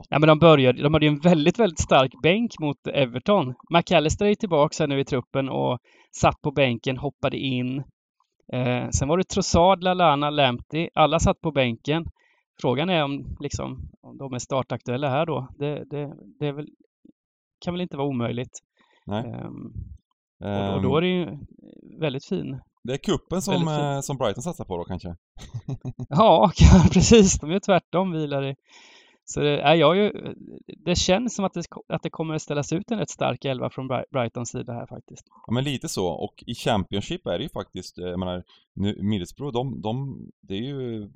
[0.09, 3.53] Ja, men de började, de hade ju en väldigt, väldigt stark bänk mot Everton.
[3.73, 5.79] McAllister är ju tillbaka här nu i truppen och
[6.11, 7.83] satt på bänken, hoppade in.
[8.53, 10.89] Eh, sen var det Trossard, Lallana, Lamptey.
[10.93, 12.05] Alla satt på bänken.
[12.61, 15.47] Frågan är om, liksom, om de är startaktuella här då.
[15.59, 16.67] Det, det, det är väl,
[17.65, 18.59] kan väl inte vara omöjligt.
[19.05, 19.23] Nej.
[19.25, 19.65] Ehm,
[20.75, 21.37] och, då, då är Ehm, det ju
[21.99, 22.59] väldigt fin.
[22.83, 25.15] det är kuppen som, eh, som Brighton satsar på då kanske?
[26.09, 26.51] Ja,
[26.93, 27.39] precis.
[27.39, 28.55] De är tvärtom vilar i.
[29.29, 30.11] Så det, är jag ju,
[30.85, 33.69] det känns som att det, att det kommer att ställas ut en rätt stark elva
[33.69, 35.23] från Bri- Brightons sida här faktiskt.
[35.47, 38.43] Ja men lite så, och i Championship är det ju faktiskt, eh, jag menar,
[38.75, 41.09] nu, Middlesbrough, de, de, det är ju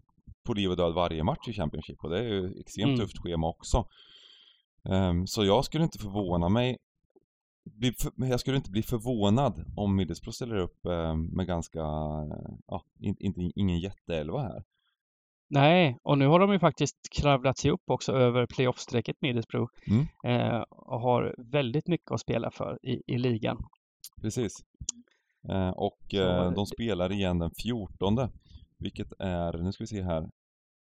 [0.43, 2.99] på liv och död varje match i Championship och det är ju extremt Mm.
[2.99, 3.85] tufft schema också.
[4.89, 6.77] Ehm, så jag skulle inte förvåna mig,
[7.65, 11.79] bli, jag skulle inte bli förvånad om Middlesbrough ställer upp eh, med ganska,
[12.67, 13.15] ja, in,
[13.55, 14.63] ingen jätteelva här.
[15.49, 20.07] Nej, och nu har de ju faktiskt kravlat sig upp också över playoff-strecket Middlesbrough Mm.
[20.25, 23.57] eh, och har väldigt mycket att spela för i, i ligan.
[24.21, 24.53] Precis.
[25.49, 28.15] Eh, och eh, de spelar igen den 14
[28.81, 30.29] Vilket är, nu ska vi se här.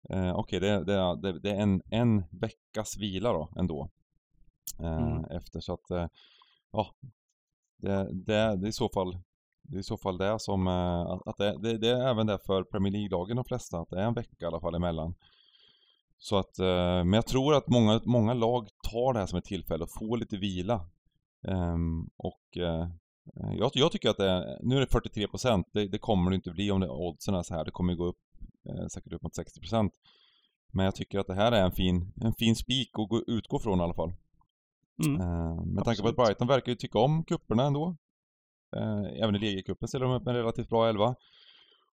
[0.09, 3.90] Eh, Okej, det, det, är- det, det är en, en veckas vila då ändå.
[4.81, 5.24] Eh, Mm.
[5.24, 6.07] Efter så att, eh,
[6.72, 6.87] ja.
[7.76, 9.18] Det, det, det är i så fall
[9.62, 12.38] det är i så fall det som, eh, att- det, det, det är även det
[12.38, 15.14] för Premier League-lagen de flesta, att det är en vecka i alla fall emellan.
[16.18, 16.66] Så att, eh,
[17.05, 20.16] men jag tror att många, många lag tar det här som ett tillfälle att få
[20.16, 20.87] lite vila.
[21.48, 22.88] Ehm, och eh,
[23.58, 26.50] jag, jag tycker att det är, nu är det 43% det, det kommer det inte
[26.50, 27.64] bli om det, oddsen är så här.
[27.64, 28.20] Det kommer gå upp
[28.68, 29.90] eh, säkert upp mot 60%
[30.72, 33.58] Men jag tycker att det här är en fin, en fin spik att gå, utgå
[33.58, 34.12] från i alla fall.
[35.06, 35.20] Mm.
[35.20, 37.96] Eh, med tanke på att Brighton verkar ju tycka om kupperna ändå.
[38.76, 41.14] Eh, även i ligacupen ställer de upp en relativt bra elva.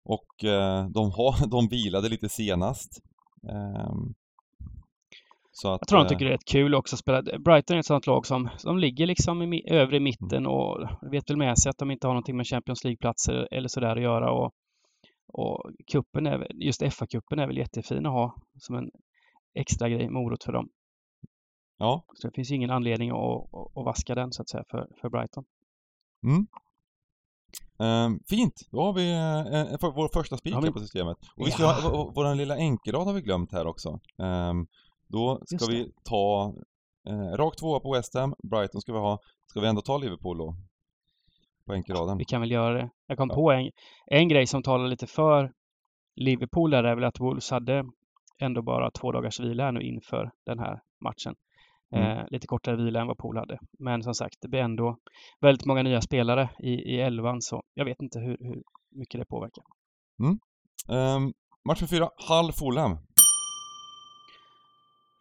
[0.04, 3.02] Och eh, de, har, de vilade lite senast.
[5.66, 7.22] Att, Jag tror de eh, tycker det är rätt kul också att spela.
[7.40, 11.38] Brighton är ett sånt lag som de ligger liksom i övre mitten och vet väl
[11.38, 14.32] med sig att de inte har någonting med Champions League-platser eller sådär att göra.
[14.32, 14.52] Och,
[15.34, 18.90] och kuppen är, just FA-cupen är väl jättefin att ha som en
[19.60, 20.70] extra grej, morot för dem.
[21.78, 22.04] Ja.
[22.14, 23.18] Så det finns ingen anledning att,
[23.78, 25.44] att, vaska den så att säga för, för Brighton.
[26.28, 26.48] Mm.
[27.80, 29.40] Ehm, fint, då har vi eh,
[29.74, 31.18] eh, för vår första spik Ja, men- på systemet.
[31.36, 31.72] Och vi ska Ja.
[31.82, 34.00] ha, vår- vår lilla enkelrad har vi glömt här också.
[34.24, 34.68] Ehm,
[35.08, 35.74] då ska Just det.
[35.74, 36.54] vi ta
[37.10, 39.20] eh, rakt tvåa på West Ham, Brighton ska vi ha.
[39.46, 40.56] Ska vi ändå ta Liverpool då?
[41.66, 42.18] På enkelraden?
[42.18, 42.90] Vi kan väl göra det.
[43.08, 43.36] Jag kom Ja.
[43.36, 43.72] på en,
[44.06, 45.52] en grej som talar lite för
[46.16, 47.84] Liverpool där är väl att Wolves hade
[48.40, 51.36] ändå bara två dagars vila här nu inför den här matchen.
[51.96, 52.18] Mm.
[52.18, 53.60] Eh, lite kortare vila än vad Pool hade.
[53.80, 54.98] Men som sagt, det blir ändå
[55.42, 59.26] väldigt många nya spelare i, i elvan så jag vet inte hur, hur mycket det
[59.26, 59.64] påverkar.
[60.90, 61.34] Ehm,
[61.68, 62.98] match för fyra, Hull Fulham.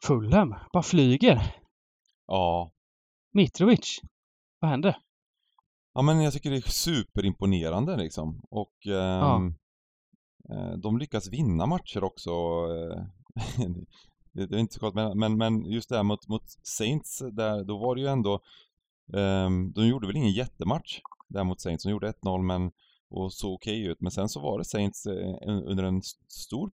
[0.06, 1.54] Fulham bara flyger.
[2.26, 2.72] Ja.
[3.32, 4.00] Mitrovic.
[4.60, 4.96] Vad hände?
[5.94, 8.40] Ja men jag tycker det är superimponerande liksom.
[8.50, 9.54] Och ehm,
[10.50, 12.30] eh, de lyckas vinna matcher också.
[12.30, 13.02] eh,
[14.32, 17.78] det, är inte så klart, men, men, just det här mot, mot Saints, där, då
[17.78, 18.40] var det ju ändå
[19.16, 22.70] ehm, De gjorde väl ingen jättematch där mot Saints, de gjorde 1-0 men
[23.10, 25.12] och såg okej ut, men sen så var det Saints eh,
[25.46, 26.70] un- under en stor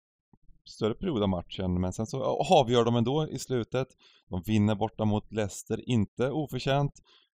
[0.65, 3.87] större period av matchen, men sen så avgör de ändå i slutet.
[4.29, 6.91] De vinner borta mot Leicester, inte oförtjänt,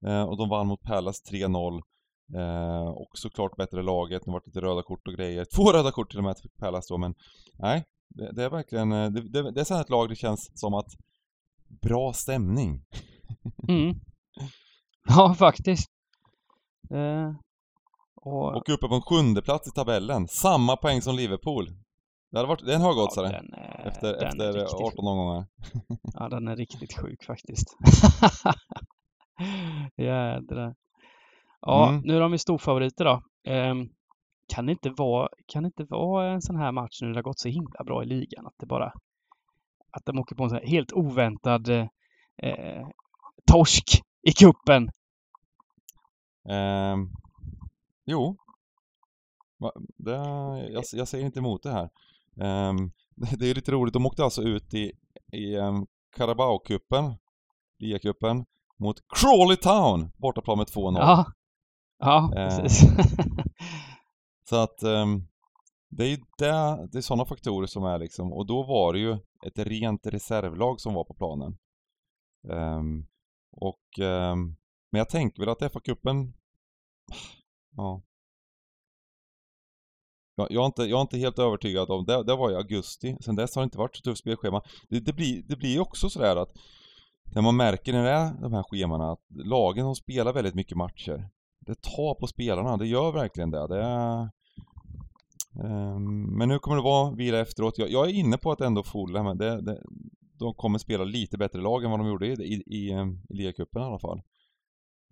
[0.06, 1.82] eh, och de vann mot Palace 3-0.
[2.36, 5.46] Eh, och såklart bättre laget, det lite röda kort och grejer.
[5.56, 7.16] Två röda kort till och med till Palace då, men
[7.60, 7.84] nej.
[8.10, 10.52] Det, det är verkligen, eh, det, det, det är så här ett lag det känns
[10.60, 10.90] som att
[11.82, 12.82] bra stämning.
[13.70, 13.96] Mm.
[15.08, 15.88] Ja, faktiskt.
[16.92, 17.32] Eh,
[18.16, 21.70] och, Och uppe på en sjunde plats i tabellen, samma poäng som Liverpool.
[22.34, 23.26] Det hade varit, det är en högoddsare.
[23.28, 25.46] ja, den är, efter den är efter riktigt 18 omgångar.
[26.14, 27.68] Ja, den är riktigt sjuk faktiskt.
[29.98, 30.76] Jädrar.
[31.62, 32.02] Ja, Mm.
[32.06, 33.22] nu är de ju storfavoriter då.
[33.44, 33.90] Ehm,
[34.48, 37.24] kan, det inte vara, kan inte vara en sån här match nu när det har
[37.24, 38.94] gått så himla bra i ligan att det bara
[39.92, 41.88] att de åker på en sån här helt oväntad eh,
[42.38, 42.88] eh,
[43.52, 44.90] torsk i kuppen.
[46.50, 47.10] Ehm,
[48.06, 48.38] jo.
[49.98, 50.12] Det,
[50.72, 51.90] jag, jag säger inte emot det här.
[52.42, 52.92] Ehm,
[53.40, 54.92] det, är lite roligt, de åkte alltså ut i,
[55.32, 57.18] i um, Carabao-cupen,
[57.80, 58.46] ligacupen,
[58.80, 60.98] mot Crawley Town, bortaplan med 2-0.
[60.98, 61.26] Ja,
[62.00, 62.90] ja Eh, precis.
[64.50, 65.28] Så att ehm,
[65.90, 69.00] det är ju det, det är sådana faktorer som är liksom, och då var det
[69.00, 69.14] ju
[69.46, 71.58] ett rent reservlag som var på planen.
[72.50, 73.06] Ehm,
[73.52, 74.56] och, ehm,
[74.92, 76.34] men jag tänker väl att FA-cupen,
[77.76, 78.02] ja.
[80.36, 83.18] Jag, jag, är inte, jag är inte helt övertygad om, det, det var i augusti,
[83.22, 84.62] sen dess har det inte varit så tufft spelschema.
[84.90, 86.50] Det, det, blir, det blir också sådär att
[87.36, 90.78] när man märker när det är de här schemana att lagen som spelar väldigt mycket
[90.78, 93.68] matcher, det tar på spelarna, det gör verkligen det.
[93.68, 94.30] det är,
[95.60, 97.78] Ehm, men nu kommer det vara vila efteråt.
[97.78, 99.82] Jag, jag är inne på att ändå Fulham, det, det,
[100.40, 103.34] de kommer spela lite bättre lag än vad de gjorde i, i, i, ehm, i
[103.34, 104.22] ligacupen i alla fall.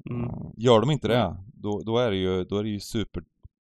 [0.10, 0.24] Mm.
[0.24, 2.80] Ehm, Gör de inte det, då, då, är det ju, då är det ju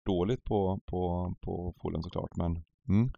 [0.08, 3.12] superdåligt på, på, på Fulham såklart, men mm.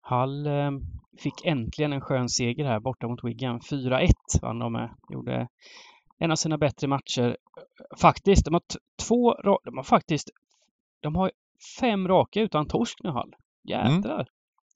[0.00, 0.70] Hall eh,
[1.18, 3.60] fick äntligen en skön seger här borta mot Wigan.
[3.60, 4.10] 4-1
[4.42, 4.90] vann de med.
[5.08, 5.48] Gjorde
[6.18, 7.36] en av sina bättre matcher.
[8.00, 8.62] Faktiskt, de har
[9.08, 10.30] två De har faktiskt
[11.00, 11.32] de har
[11.80, 13.34] fem raka utan torsk nu Hall.
[13.64, 14.28] Jädrar!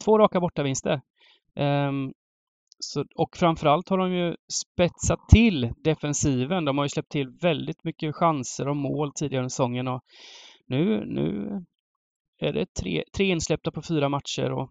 [0.05, 1.01] Två raka bortavinster.
[1.55, 2.13] Ehm,
[2.79, 6.65] så, och framförallt har de ju spetsat till defensiven.
[6.65, 10.01] De har ju släppt till väldigt mycket chanser och mål tidigare under säsongen och
[10.67, 11.61] nu, nu
[12.39, 14.71] är det tre, tre insläppta på fyra matcher och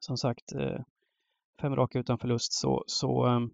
[0.00, 0.80] som sagt eh,
[1.60, 2.52] fem raka utan förlust.
[2.52, 3.50] Så, så, ehm,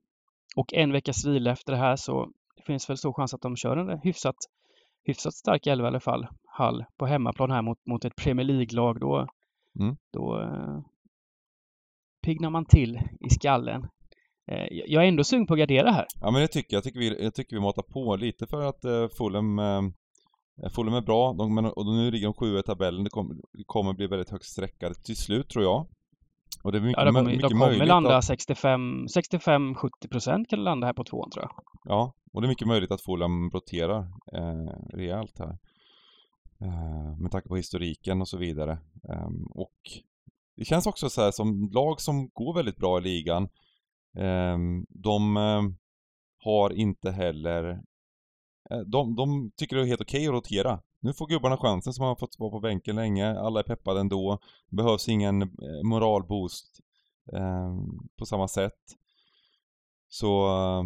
[0.56, 3.56] och en veckas vila efter det här så det finns väl stor chans att de
[3.56, 4.36] kör en hyfsat,
[5.04, 6.26] hyfsat stark elva i alla fall.
[6.44, 9.00] Hall på hemmaplan här mot, mot ett Premier League-lag.
[9.00, 9.26] Då,
[9.80, 9.96] Mm.
[10.12, 10.80] då eh,
[12.22, 13.82] piggnar man till i skallen.
[14.46, 16.06] Eh, jag är ändå sugen på att gardera här.
[16.20, 16.78] Ja men det tycker jag.
[16.78, 19.82] Jag tycker vi, jag tycker vi matar på lite för att uh, Fulham, uh,
[20.74, 23.04] Fulham är bra, de, men, och nu ligger de sjua i tabellen.
[23.04, 25.86] Det, kom, det kommer bli väldigt högt sträckade till slut tror jag.
[26.62, 30.08] Och det är mycket, Ja, de kommer, de mycket kommer möjligt landa att, 65 65-70
[30.10, 31.52] procent kan landa här på tvåan tror jag.
[31.84, 33.98] Ja, och det är mycket möjligt att Fulham roterar
[34.32, 35.58] eh, rejält här.
[36.60, 38.78] Eh, med tanke på historiken och så vidare.
[39.08, 39.76] Ehm, och
[40.56, 43.48] det känns också så här som lag som går väldigt bra i ligan.
[44.18, 45.62] ehm, de eh,
[46.44, 47.80] har inte heller...
[48.70, 50.80] eh, De, de tycker det är helt okej att rotera.
[51.00, 53.38] Nu får gubbarna chansen som har fått vara på bänken länge.
[53.38, 54.38] Alla är peppade ändå.
[54.70, 55.48] Det behövs ingen eh,
[55.84, 56.80] moralboost
[57.32, 58.80] ehm, på samma sätt.
[60.08, 60.46] Så...
[60.46, 60.84] eh,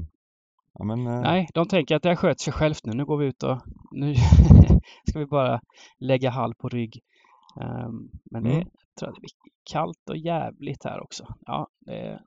[0.81, 2.93] Ja, men, eh, Nej, de tänker att det här sköter sig självt nu.
[2.93, 3.59] Nu går vi ut och
[3.93, 4.14] nu
[5.09, 5.61] ska vi bara
[5.99, 7.01] lägga hall på rygg.
[7.61, 8.59] Ehm, men det Mm.
[8.59, 9.31] jag tror jag det blir
[9.73, 11.35] kallt och jävligt här också.
[11.47, 12.21] Ja, det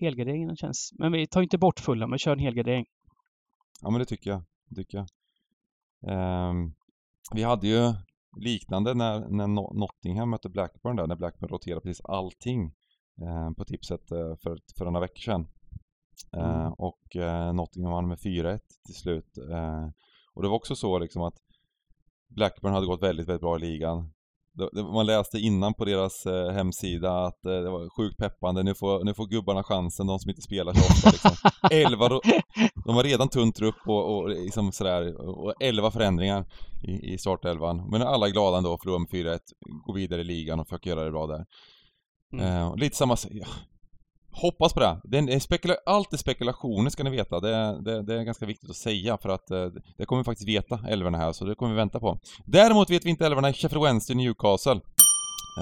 [0.00, 0.92] helgarderingen känns...
[0.98, 2.86] Men vi tar inte bort fulla, men kör en helgardering.
[3.82, 4.42] Ja men det tycker jag.
[4.68, 5.06] Det tycker jag.
[6.08, 6.72] Ehm,
[7.34, 7.92] vi hade ju
[8.36, 12.64] liknande när, när No- Nottingham mötte Blackburn där, när Blackburn roterade precis allting
[13.22, 15.46] eh, på tipset eh, för, för några veckor sedan.
[16.36, 16.72] Eh, Mm.
[16.72, 19.38] och eh, Nottingham vann med 4-1 till slut.
[19.50, 19.88] Eh,
[20.34, 21.34] och det var också så liksom att
[22.28, 24.12] Blackburn hade gått väldigt, väldigt bra i ligan.
[24.92, 29.04] Man läste innan på deras eh, hemsida att eh, det var sjukt peppande, nu får,
[29.04, 31.50] nu får gubbarna chansen, de som inte spelar så ofta liksom.
[31.70, 32.08] Elva,
[32.86, 36.46] de var redan tunt trupp och, och liksom sådär, och 11 förändringar
[36.82, 37.90] i, i startelvan.
[37.90, 39.38] Men alla är glada ändå, förlorar med 4-1,
[39.86, 41.44] går vidare i ligan och försöker göra det bra där.
[42.32, 42.46] Mm.
[42.46, 43.46] Eh, lite samma, ja,
[44.42, 45.00] hoppas på det.
[45.04, 48.46] det är spekula- allt är spekulationer ska ni veta, det, är- det, det är ganska
[48.46, 49.66] viktigt att säga för att eh,
[49.98, 52.18] det kommer vi faktiskt veta, älvorna här, så det kommer vi vänta på.
[52.44, 54.80] Däremot vet vi inte älvorna i Sheffield Wednesday Newcastle.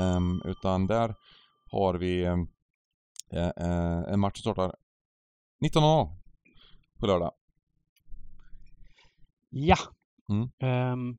[0.01, 1.15] Ehm, utan där
[1.73, 2.37] har vi eh,
[3.33, 4.75] eh, en match som startar
[5.65, 6.09] 19.00
[7.01, 7.33] på lördag.
[9.51, 9.77] Ja.
[10.29, 10.49] Mm.
[10.63, 11.17] Ehm,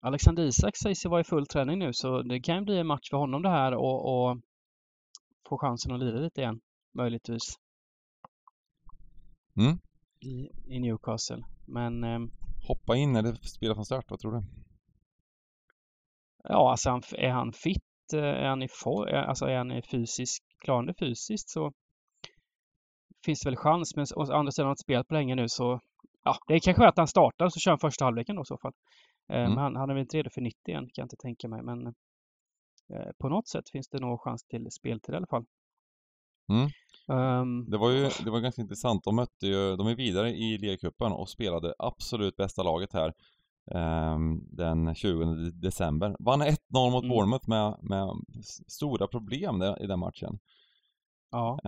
[0.00, 2.86] Alexander Isak sägs ju vara i full träning nu så det kan ju bli en
[2.86, 4.36] match för honom det här och, och
[5.48, 6.60] få chansen att lira lite igen.
[6.94, 7.42] Möjligtvis.
[9.56, 9.78] Mm.
[10.20, 11.42] I, I Newcastle.
[11.66, 12.30] Men ehm,
[12.68, 14.42] Hoppa in när det spelar från start, vad tror du?
[16.44, 17.82] ja, alltså han, är han fit?
[18.14, 21.72] eh, Är han i for, är- alltså är han i fysisk, klarande fysiskt så
[23.24, 23.96] finns det väl chans.
[23.96, 25.80] Men å andra sidan har han inte spelat på länge nu så
[26.22, 28.58] ja, det är kanske att han startar så kör han första halvleken då i så
[28.58, 28.72] fall.
[29.28, 29.54] Eh, Mm.
[29.54, 31.62] Men han, han är väl inte redo för 90 än, kan jag inte tänka mig.
[31.62, 31.92] Men eh,
[33.18, 35.44] på något sätt finns det nog chans till speltid i alla fall.
[36.48, 36.70] Mm.
[37.08, 39.04] Ehm, Det var ju det var ganska intressant.
[39.04, 43.12] De mötte ju, de är vidare i ligacupen och spelade absolut bästa laget här
[43.74, 46.16] ehm, den 20 december.
[46.18, 47.08] Vann 1-0 mot Mm.
[47.08, 48.08] Bournemouth med, med
[48.68, 50.38] stora problem där, i den matchen.
[51.30, 51.60] ja,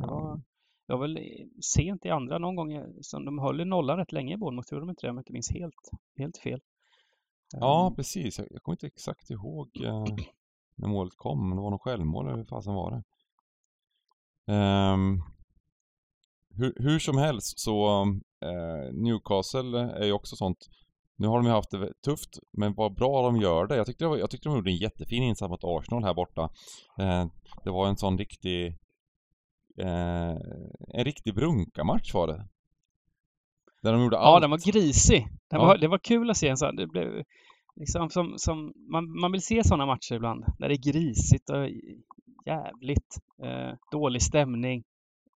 [0.00, 0.40] det Ehm, var,
[0.86, 1.18] det var väl
[1.62, 4.72] sent i andra någon gång eh, som de höll i nollan rätt länge i Bournemouth,
[4.72, 5.10] gjorde de inte det?
[5.10, 6.60] Om jag inte minns helt, helt fel.
[7.52, 8.38] Ja, Ehm, precis.
[8.38, 10.04] Jag, jag kommer inte exakt ihåg eh,
[10.78, 13.02] när målet kom, det var nog självmål eller hur fasen var det?
[14.52, 15.20] Ehm,
[16.54, 18.02] hur, hur som helst så,
[18.42, 20.58] eh, Newcastle är ju också sånt
[21.20, 23.76] nu har de ju haft det tufft, men vad bra de gör det.
[23.76, 26.42] Jag tyckte, det var, jag tyckte de gjorde en jättefin insats mot Arsenal här borta.
[26.98, 27.26] Eh,
[27.64, 28.66] det var en sån riktig...
[29.78, 30.30] Eh,
[30.94, 32.48] en riktig brunkamatch var det.
[33.82, 34.42] Där de gjorde Ja, allt.
[34.42, 35.26] den var grisig.
[35.50, 35.66] Den Ja.
[35.66, 36.76] var, det var kul att se en sån.
[36.76, 37.24] Det blev
[37.80, 40.44] liksom som, som man, man vill se sådana matcher ibland.
[40.58, 41.68] När det är grisigt och
[42.46, 44.82] jävligt eh, dålig stämning.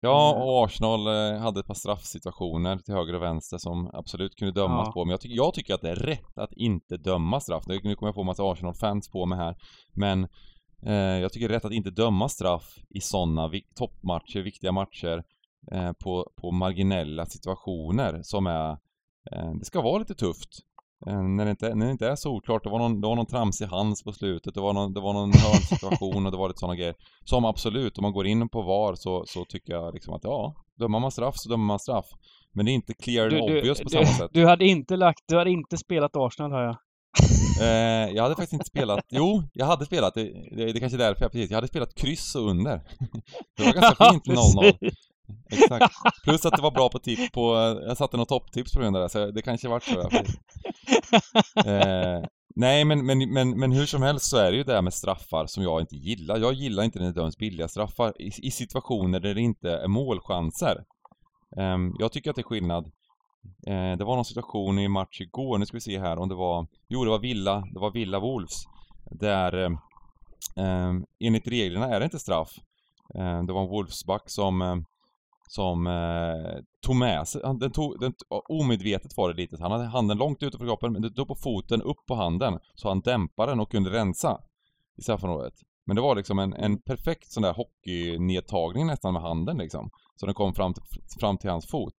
[0.01, 0.41] Ja, Eh.
[0.43, 4.87] och Arsenal eh, hade ett par straffsituationer till höger och vänster som absolut kunde dömas
[4.87, 4.91] Ja.
[4.91, 5.05] på.
[5.05, 7.63] Men jag, ty- jag tycker att det är rätt att inte döma straff.
[7.67, 9.55] Nu nu kommer jag få en massa Arsenal-fans på mig här.
[9.95, 10.27] Men
[10.85, 14.71] eh, jag tycker det är rätt att inte döma straff i sådana vi- toppmatcher, viktiga
[14.71, 15.23] matcher
[15.71, 18.69] eh, på, på marginella situationer som är...
[19.31, 20.49] Eh, det ska vara lite tufft.
[21.07, 22.63] Eh, när, det inte, när det inte är solklart.
[22.63, 25.13] Det var någon, det var någon tramsig hands på slutet, det var någon, det var
[25.13, 26.95] någon hörnsituation och det var lite sådana grejer.
[27.23, 30.55] Som absolut, om man går in på VAR så, så tycker jag liksom att ja,
[30.79, 32.05] dömer man straff så dömer man straff.
[32.53, 34.29] Men det är inte clear and Du, du, obvious på du, samma sätt.
[34.33, 36.75] du hade inte lagt, du hade inte spelat Arsenal hör jag.
[37.61, 40.23] Eh, jag hade faktiskt inte spelat, jo, jag hade spelat, det,
[40.55, 42.81] det, det kanske är därför jag precis, jag hade spelat kryss och under.
[43.57, 44.73] Det var ganska fint med 0-0.
[45.51, 45.95] Exakt.
[46.23, 47.55] Plus att det var bra på tipp på,
[47.87, 49.95] jag satte något topptips på grund av det, så det kanske vart så.
[49.95, 50.39] Ja, precis.
[51.65, 52.23] eh,
[52.55, 54.93] nej men, men, men, men hur som helst så är det ju det här med
[54.93, 56.37] straffar som jag inte gillar.
[56.37, 59.87] Jag gillar inte när det döms billiga straffar i, i situationer där det inte är
[59.87, 60.83] målchanser.
[61.57, 62.85] Ehm, jag tycker att det är skillnad.
[63.67, 66.35] Eh, det var någon situation i match igår, nu ska vi se här om det
[66.35, 66.67] var...
[66.89, 68.63] Jo, det var Villa, det var Villa Wolves.
[69.11, 69.71] Där eh,
[70.65, 72.49] eh, enligt reglerna är det inte straff.
[73.15, 74.75] Eh, det var en Wolfsback som eh,
[75.51, 78.13] som eh, tog med sig, han- den tog, den,
[78.49, 81.81] omedvetet var det lite, han hade handen långt utanför kroppen men det tog på foten
[81.81, 84.41] upp på handen så han dämpade den och kunde rensa
[84.97, 85.53] i straffområdet.
[85.85, 89.89] Men det var liksom en, en perfekt sån där hockeynedtagning nästan med handen liksom.
[90.15, 90.83] Så den kom fram till,
[91.19, 91.95] fram till hans fot.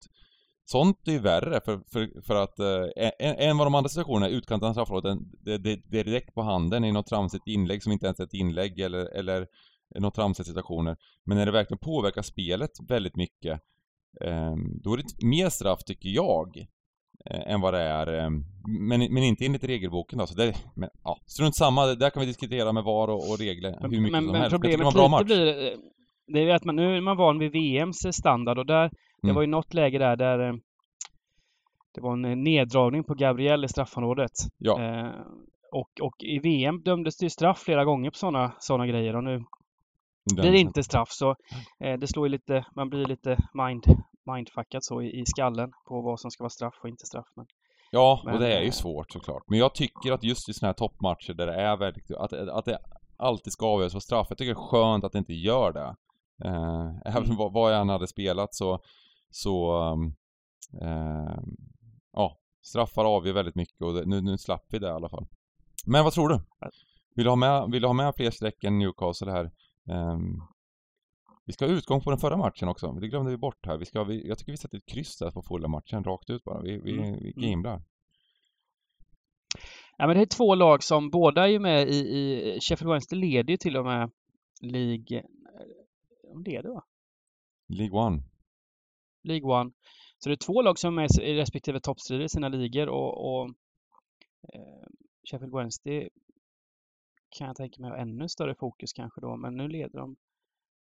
[0.64, 4.28] Sånt är ju värre för, för, för att eh, en, en vad de andra situationerna,
[4.28, 7.92] utkanten av straffområdet, det, det, det är direkt på handen i något tramsigt inlägg som
[7.92, 9.46] inte ens är ett inlägg eller, eller
[9.98, 10.96] något tramsiga situationer.
[11.24, 13.60] Men när det verkligen påverkar spelet väldigt mycket,
[14.20, 16.56] eh, då är det mer straff tycker jag,
[17.30, 18.14] eh, än vad det är.
[18.18, 18.30] Eh,
[18.88, 20.26] men, men inte enligt regelboken då.
[20.26, 23.78] Så det, men, ja, strunt samma, där kan vi diskutera med VAR och, och regler
[23.80, 24.52] hur mycket men, som men helst.
[24.52, 25.22] Var problemet match.
[25.22, 25.78] lite blir, eh,
[26.26, 28.90] det är ju att man, nu är man van vid VMs standard och där,
[29.22, 29.34] det Mm.
[29.34, 30.54] var ju något läge där, där eh,
[31.94, 34.30] det var en neddragning på Gabriel i straffområdet.
[34.58, 34.82] Ja.
[34.82, 35.10] Eh,
[35.72, 39.24] och, och i VM dömdes det ju straff flera gånger på sådana såna grejer och
[39.24, 39.44] nu
[40.34, 41.30] Blir det inte straff så
[41.84, 43.84] eh, det slår ju lite, man blir lite mind,
[44.34, 47.26] mindfuckad så i, i skallen på vad som ska vara straff och inte straff.
[47.36, 47.46] Men,
[47.92, 49.42] Ja, Men, och det är ju eh, svårt såklart.
[49.46, 52.64] Men jag tycker att just i såna här toppmatcher där det är väldigt, att, att
[52.64, 52.78] det
[53.16, 54.26] alltid ska avgöras på straff.
[54.28, 55.96] Jag tycker det är skönt att det inte gör det.
[56.44, 57.36] Eh, även Mm.
[57.36, 58.78] vad, vad jag än hade spelat så,
[59.30, 60.14] så, um,
[60.82, 61.38] eh,
[62.12, 65.26] ja, straffar avgör väldigt mycket och det, nu, nu slapp vi det i alla fall.
[65.86, 66.40] Men vad tror du?
[67.16, 69.50] Vill du ha med, vill du ha med fler streck än Newcastle här?
[69.88, 70.40] Ehm,
[71.46, 73.78] vi ska ha utgång på den förra matchen också, det glömde vi bort här.
[73.78, 76.44] Vi ska, vi, jag tycker vi sätter ett kryss där på fulla matchen, rakt ut
[76.44, 76.62] bara.
[76.62, 77.50] Vi, vi, Mm, vi mm.
[77.50, 77.82] gamblar.
[79.98, 83.18] ja, men det är två lag som båda är ju med i, i Sheffield Wednesday
[83.18, 84.10] leder ju till och med
[84.60, 85.18] League...
[85.18, 85.24] eh,
[86.32, 86.84] De leder va?
[87.68, 88.22] League One.
[89.22, 89.70] League One.
[90.18, 93.24] Så det är två lag som är med i respektive toppstrider i sina ligor och,
[93.34, 93.48] och
[94.54, 94.86] eh,
[95.30, 96.08] Sheffield Wednesday
[97.30, 100.16] kan jag tänka mig har ännu större fokus kanske då, men nu leder de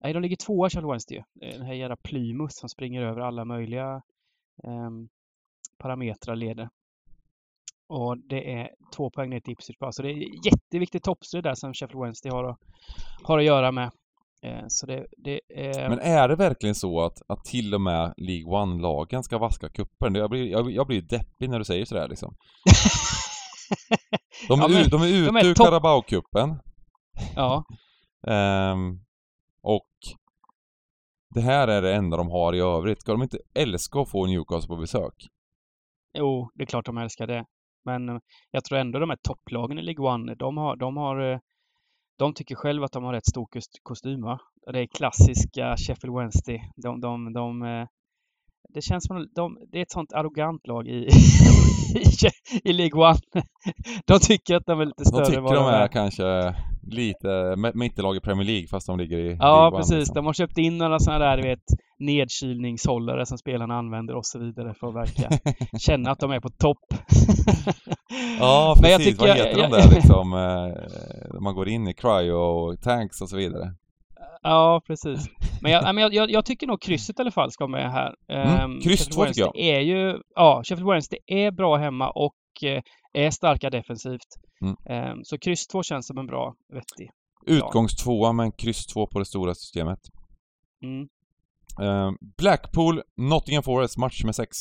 [0.03, 1.49] Nej, de ligger tvåa Wednesday ju.
[1.49, 4.03] Eh, Den här jävla Plymouth som springer över alla möjliga
[4.64, 5.09] ehm,
[5.78, 6.68] parametrar leder.
[7.88, 9.93] Och det är två poäng ner till Ipswich bara.
[9.93, 12.59] Så det är jätteviktigt toppstrid där som Sheffield Wednesday har att,
[13.22, 13.90] har att göra med.
[14.43, 15.88] Eh, så det, det är...
[15.88, 20.14] Men är det verkligen så att, att till och med League One-lagen ska vaska cupen?
[20.14, 22.34] Jag blir, jag, jag blir deppig när du säger sådär liksom.
[24.48, 26.58] De är, Ja, men de är ute de är ur Carabao-cupen.
[27.36, 27.64] ja,
[28.26, 29.00] Ehm,
[29.62, 29.88] och
[31.34, 33.00] det här är det enda de har i övrigt.
[33.00, 35.14] Ska de inte älska att få Newcastle på besök?
[36.18, 37.44] jo, det är klart de älskar det.
[37.84, 38.18] Men eh,
[38.50, 41.38] jag tror ändå de här topplagen i League One, de har, de har eh,
[42.18, 44.40] de tycker själva att de har rätt stor kost- kostym va?
[44.72, 46.70] Det är klassiska Sheffield Wednesday.
[46.76, 47.86] De, de, de, eh,
[48.74, 51.10] det känns som de, det är ett sånt arrogant lag i, i,
[52.70, 53.18] i League One.
[54.06, 57.26] De tycker att de är lite De större tycker än vad de är kanske lite
[57.56, 59.94] mi- mittenlag i Premier League fast de ligger i League Ja, One, precis.
[59.96, 60.14] liksom.
[60.14, 61.62] De har köpt in några sådana där, du vet,
[61.98, 65.28] nedkylningshållare som spelarna använder och så vidare för att verka
[65.78, 66.78] känna att de är på topp.
[68.40, 69.12] Ja, Men jag precis.
[69.14, 70.32] tycker Vad jag- heter de jag- där liksom?
[70.32, 73.74] Eh, man går in i cryo och tanks och så vidare.
[74.43, 75.28] Ja, precis.
[75.61, 78.14] Men, jag, men jag, jag, tycker nog krysset i alla fall ska med här.
[78.28, 79.57] Mm, kryss två tycker jag.
[79.57, 82.82] Är ju, ja, Sheffield Wednesday är bra hemma och eh,
[83.12, 84.28] är starka defensivt.
[84.62, 84.76] Mm.
[84.86, 87.11] Ehm, så kryss 2 känns som en bra, vettig.
[87.47, 89.99] Utgångstvåa men kryss två på det stora systemet.
[90.82, 91.09] Mm.
[91.80, 94.57] Eh, Blackpool, Nottingham Forest, match med sex.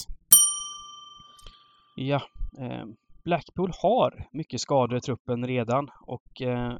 [1.96, 2.22] Ja,
[2.60, 6.74] ehm, Blackpool har mycket skador i truppen redan och eh,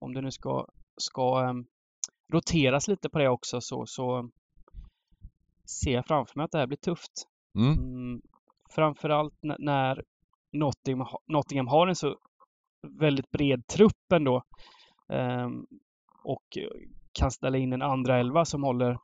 [0.00, 0.66] om det nu ska,
[0.96, 1.64] ska ehm,
[2.32, 4.30] roteras lite på det också så, så
[5.82, 7.12] ser jag framför mig att det här blir tufft.
[7.58, 7.72] Mm.
[7.72, 8.20] Mm,
[8.74, 10.02] framförallt när
[10.52, 12.16] Nottingham, ha- Nottingham har en så
[13.00, 14.42] väldigt bred trupp ändå.
[15.08, 15.66] Ehm,
[16.24, 16.58] och
[17.12, 18.98] kan ställa in en andra elva som håller...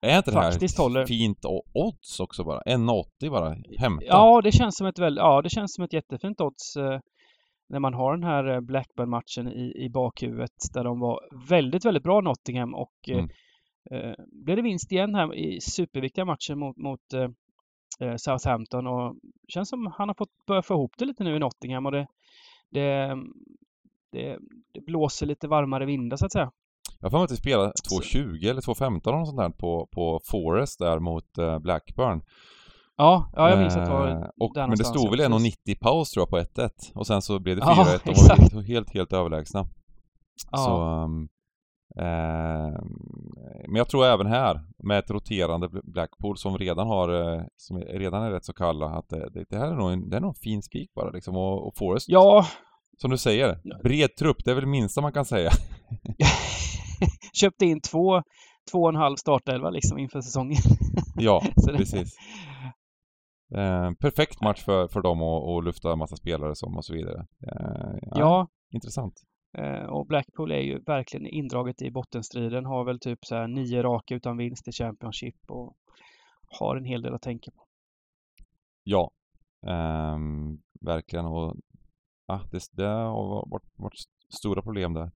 [0.00, 2.60] Är inte det Faktiskt här håller- fint odds också bara?
[2.62, 4.04] 1,80 bara, hämta.
[4.06, 7.00] Ja, det känns som ett väl, ja, det känns som ett jättefint odds eh,
[7.68, 12.02] när man har den här eh, Blackburn-matchen i, i bakhuvudet där de var väldigt, väldigt
[12.02, 13.30] bra Nottingham och eh, Mm.
[14.10, 14.14] eh,
[14.44, 17.28] blev det vinst igen här i superviktiga matchen mot, mot eh,
[18.08, 19.16] eh, Southampton och
[19.48, 22.06] känns som han har fått börja få ihop det lite nu i Nottingham och det,
[22.70, 23.16] det,
[24.12, 24.38] det,
[24.74, 26.50] det blåser lite varmare vindar så att säga.
[27.00, 30.78] Jag har att vi spelade 2,20 eller 2,15 eller något sånt där på, på Forest
[30.78, 32.22] där mot Blackburn.
[32.96, 35.26] Ja, ja jag minns att det var Eh, och, där Men det stod väl ja,
[35.28, 35.58] 1,90 precis.
[35.66, 36.70] i paus tror jag på 1-1.
[36.94, 39.66] Och sen så blev det 4-1 Ja, och var helt, helt, helt överlägsna.
[40.50, 40.58] Ja.
[40.58, 41.28] Så, um,
[41.98, 42.80] eh,
[43.68, 47.78] men jag tror även här med ett roterande Bl- Blackpool som redan har, eh, som
[47.78, 50.30] redan är rätt så kalla, att det, det, här är nog en, det är nog
[50.30, 51.36] en fin spik bara liksom.
[51.36, 52.46] Och, och Forest, Ja,
[53.00, 55.50] som du säger, bred trupp, det är väl det minsta man kan säga.
[57.40, 58.22] köpte in två,
[58.72, 60.58] två och en halv startelva liksom inför säsongen.
[61.16, 62.16] ja, det- precis.
[63.54, 66.94] Eh, perfekt match för, för dem att att lufta en massa spelare som och så
[66.94, 67.26] vidare.
[67.42, 69.14] Eh, ja, Ja, Intressant.
[69.58, 72.64] eh, och Blackpool är ju verkligen indraget i bottenstriden.
[72.64, 75.76] Har väl typ så här nio raka utan vinst i Championship och
[76.58, 77.66] har en hel del att tänka på.
[78.84, 79.10] Ja,
[79.66, 81.26] ehm, verkligen.
[81.26, 81.56] Och,
[82.26, 85.10] ja, det, det har varit, varit stora problem där.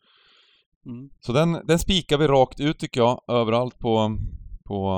[0.85, 1.09] Mm.
[1.19, 4.17] Så den, den spikar vi rakt ut tycker jag, överallt på,
[4.65, 4.91] på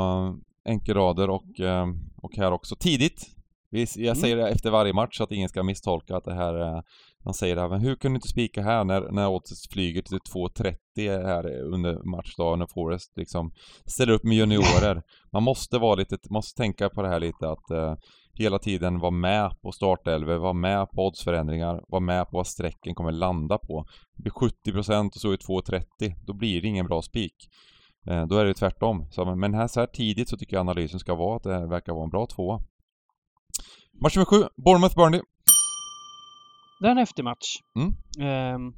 [0.66, 1.88] enkelrader och, eh,
[2.18, 2.76] och här också.
[2.76, 3.28] Tidigt.
[3.70, 4.16] Jag Mm.
[4.16, 6.84] säger det efter varje match så att ingen ska misstolka att det här är
[7.24, 10.02] de säger det här, men hur kunde du inte spika här när, när oddset flyger
[10.02, 13.52] till 2.30 här under matchdagen när Forest liksom
[13.86, 15.02] ställer upp med juniorer.
[15.32, 17.96] Man måste vara lite, måste tänka på det här lite att eh,
[18.34, 22.96] hela tiden vara med på startelvor, vara med på oddsförändringar, vara med på vad strecken
[22.96, 23.86] kommer landa på.
[24.16, 24.34] Det blir
[24.74, 26.14] 70% och så är det 2,30.
[26.26, 27.36] Då blir det ingen bra spik.
[28.08, 29.08] Eh, då är det tvärtom.
[29.12, 31.94] Så, men här, så här tidigt så tycker jag analysen ska vara att det verkar
[31.94, 32.60] vara en bra tvåa.
[34.04, 35.22] Match nummer sju, Bournemouth-Burnley.
[36.80, 37.58] Det är en häftig match.
[37.76, 37.94] Mm.
[38.30, 38.74] Ehm,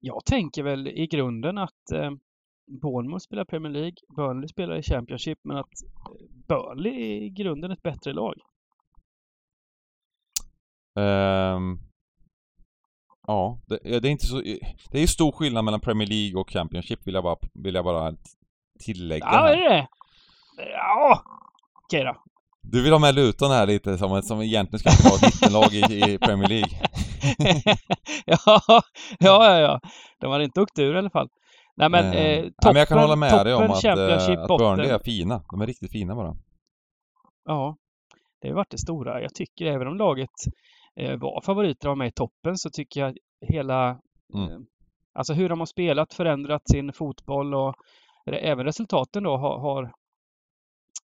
[0.00, 2.10] jag tänker väl i grunden att eh,
[2.82, 7.70] Bournemouth spelar Premier League, Burnley spelar i Championship, men att eh, Burnley är i grunden
[7.70, 8.34] ett bättre lag.
[10.98, 11.78] Ehm,
[13.30, 14.40] ja, det, det är inte så...
[14.90, 17.84] Det är ju stor skillnad mellan Premier League och Championship vill jag bara, vill jag
[17.84, 18.14] bara
[18.84, 19.26] tillägga.
[19.26, 19.52] Ja, här.
[19.52, 19.88] är det
[20.56, 21.22] Ja,
[21.84, 22.16] okej då.
[22.62, 26.12] Du vill ha med Luton här lite som, som egentligen ska vara ett mittenlag i,
[26.12, 26.70] i Premier League.
[28.26, 28.82] ja, ja,
[29.18, 29.80] ja, ja.
[30.20, 31.28] De hade inte åkt ur i alla fall.
[31.76, 34.48] Nej men, eh, ja, toppen, men jag kan hålla med dig om att, eh, att.
[34.48, 35.42] Burnley är fina.
[35.50, 36.36] De är riktigt fina bara.
[37.44, 37.76] Ja,
[38.40, 39.22] det har varit det stora.
[39.22, 40.30] Jag tycker även om laget
[41.20, 44.00] var favoriter och var med i toppen så tycker jag hela...
[44.34, 44.50] Mm.
[44.52, 44.58] Eh,
[45.12, 47.74] alltså hur de har spelat, förändrat sin fotboll och
[48.26, 49.92] även resultaten då har, har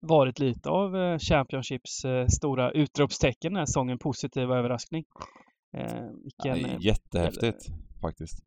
[0.01, 3.99] varit lite av eh, Championships eh, stora utropstecken den här säsongen.
[3.99, 5.03] Positiv överraskning.
[5.77, 5.83] Eh,
[6.43, 7.65] Ja, vilken, eh, är jättehäftigt
[8.01, 8.39] faktiskt.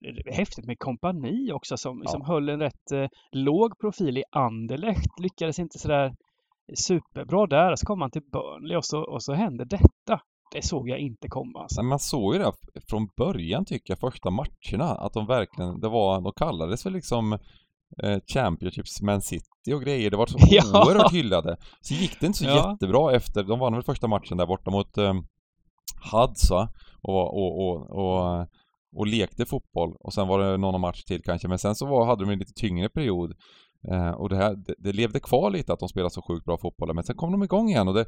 [0.00, 2.10] det är häftigt med kompani också som, Ja.
[2.10, 5.20] som höll en rätt eh, låg profil i Anderlecht.
[5.20, 6.14] Lyckades inte sådär
[6.74, 7.76] superbra där.
[7.76, 10.20] Så kom han till Burnley och så, och så hände detta.
[10.52, 11.60] Det såg jag inte komma.
[11.62, 11.82] Alltså.
[11.82, 12.52] Man såg ju det
[12.88, 17.32] från början tycker jag, första matcherna, att de verkligen, det var, de kallades för liksom
[18.02, 20.10] eh, Championships Man City och grejer.
[20.10, 20.86] Det var så Ja.
[20.86, 21.56] oerhört hyllade.
[21.80, 22.70] Så gick det inte så Ja.
[22.72, 25.14] jättebra efter, de vann väl första matchen där borta mot eh,
[26.12, 26.68] Huds va?
[27.02, 28.46] Och, och, och, och,
[28.96, 29.96] och lekte fotboll.
[30.00, 32.38] Och sen var det någon match till kanske, men sen så var, hade de en
[32.38, 33.32] lite tyngre period.
[33.90, 36.58] Eh, och det här, det, det levde kvar lite att de spelade så sjukt bra
[36.58, 38.06] fotboll, men sen kom de igång igen och det,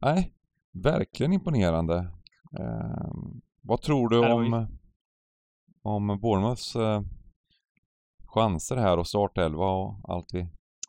[0.00, 0.32] nej,
[0.74, 1.96] verkligen imponerande.
[2.60, 3.12] Eh,
[3.62, 4.66] vad tror du om,
[5.82, 7.02] om Bournemouths eh,
[8.26, 10.46] chanser här och startelva och allt vi...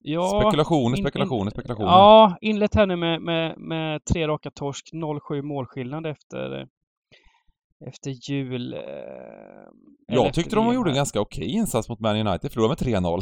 [0.07, 1.87] Ja, spekulationer, spekulationer, in- spekulationer.
[1.87, 6.67] Ja, inlett här nu med, med, med tre raka torsk, 0-7 målskillnad efter,
[7.87, 8.73] efter jul.
[8.73, 8.79] eh,
[10.07, 13.03] Jag efter tyckte de VM gjorde en ganska okej insats mot Man United, förlorade med
[13.03, 13.21] 3-0.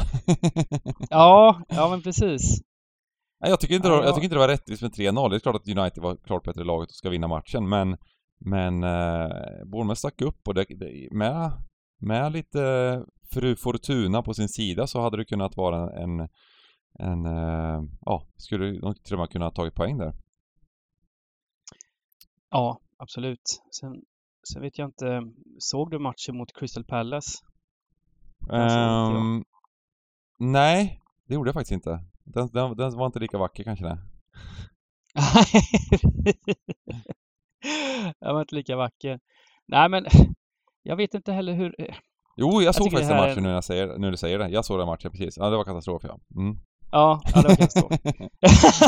[1.09, 2.61] Ja, ja men precis.
[3.44, 5.30] Nej, jag, tycker inte Ja, det, jag tycker inte det var rättvist med 3-0.
[5.30, 7.98] Det är klart att United var klart bättre laget och ska vinna matchen, men
[8.46, 11.52] men eh, Bournemouth stack upp och det, det, med,
[12.00, 12.60] med lite
[13.34, 16.20] fru Fortuna på sin sida så hade det kunnat vara en,
[17.00, 20.14] en eh, ja, skulle de till och med kunna ha tagit poäng där.
[22.50, 23.62] Ja, absolut.
[23.80, 24.02] Sen,
[24.54, 25.22] sen vet jag inte,
[25.60, 27.39] såg du matchen mot Crystal Palace?
[28.52, 29.44] Ehm,
[30.39, 32.12] nej, det gjorde jag faktiskt inte.
[32.26, 33.98] Den, den, den var inte lika vacker kanske nej.
[38.20, 39.20] Den var inte lika vacker.
[39.68, 40.06] Nej men,
[40.84, 41.76] jag vet inte heller hur...
[42.38, 43.98] Jo, jag såg tycker det faktiskt den är matchen en- nu när, jag säger, nu
[43.98, 44.50] när du säger det.
[44.50, 45.38] Jag såg den matchen precis.
[45.38, 46.20] Ja, det var katastrof ja.
[46.42, 46.56] Mm.
[46.92, 47.90] Ja, ja det var katastrof.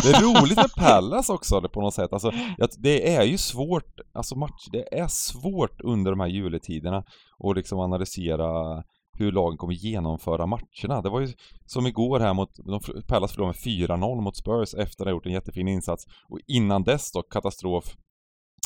[0.03, 2.13] Det är roligt med Pallas också på något sätt.
[2.13, 6.97] Alltså, jag- det är ju svårt, alltså match, det är svårt under de här juletiderna
[7.43, 8.83] att liksom analysera
[9.17, 11.01] hur lagen kommer genomföra matcherna.
[11.01, 11.33] Det var ju
[11.65, 15.25] som igår här mot, de, Pallas förlorade med 4-0 mot Spurs efter att ha gjort
[15.25, 16.05] en jättefin insats.
[16.29, 17.95] Och innan dess då, katastrof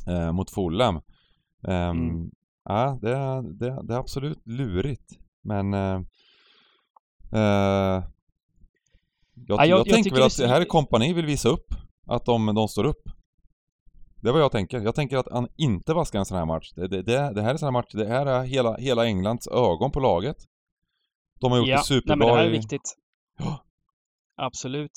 [0.08, 0.96] eh, mot Fulham.
[1.68, 2.32] Ehm, Mm.
[2.64, 3.10] Ja, det,
[3.60, 5.12] det, det är absolut lurigt.
[5.44, 5.96] Men eh,
[7.32, 8.04] eh,
[9.48, 11.74] jag, Ja, jag- jag, tänker väl att det här är kompani vill visa upp
[12.08, 13.10] att de, de står upp.
[14.22, 14.80] Det är vad jag tänker.
[14.82, 16.72] Jag tänker att han inte vaskar en sån här match.
[16.76, 19.06] Det, det, det, det här är en sån här match, det här är hela, hela
[19.06, 20.38] Englands ögon på laget.
[21.42, 22.96] De har gjort ja, det superbra men det här är viktigt.
[23.38, 23.64] Ja.
[24.36, 24.92] Absolut.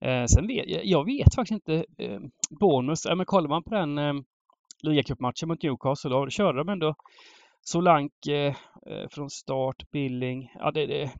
[0.00, 2.20] Eh, sen vet jag, jag vet faktiskt inte, eh,
[2.60, 4.14] bonus, ja, men kollar man på den eh,
[4.82, 6.94] ligacupmatchen mot Newcastle, då körde de ändå
[7.60, 8.54] Solanke eh,
[8.92, 11.12] eh, från start, Billing, ja det, det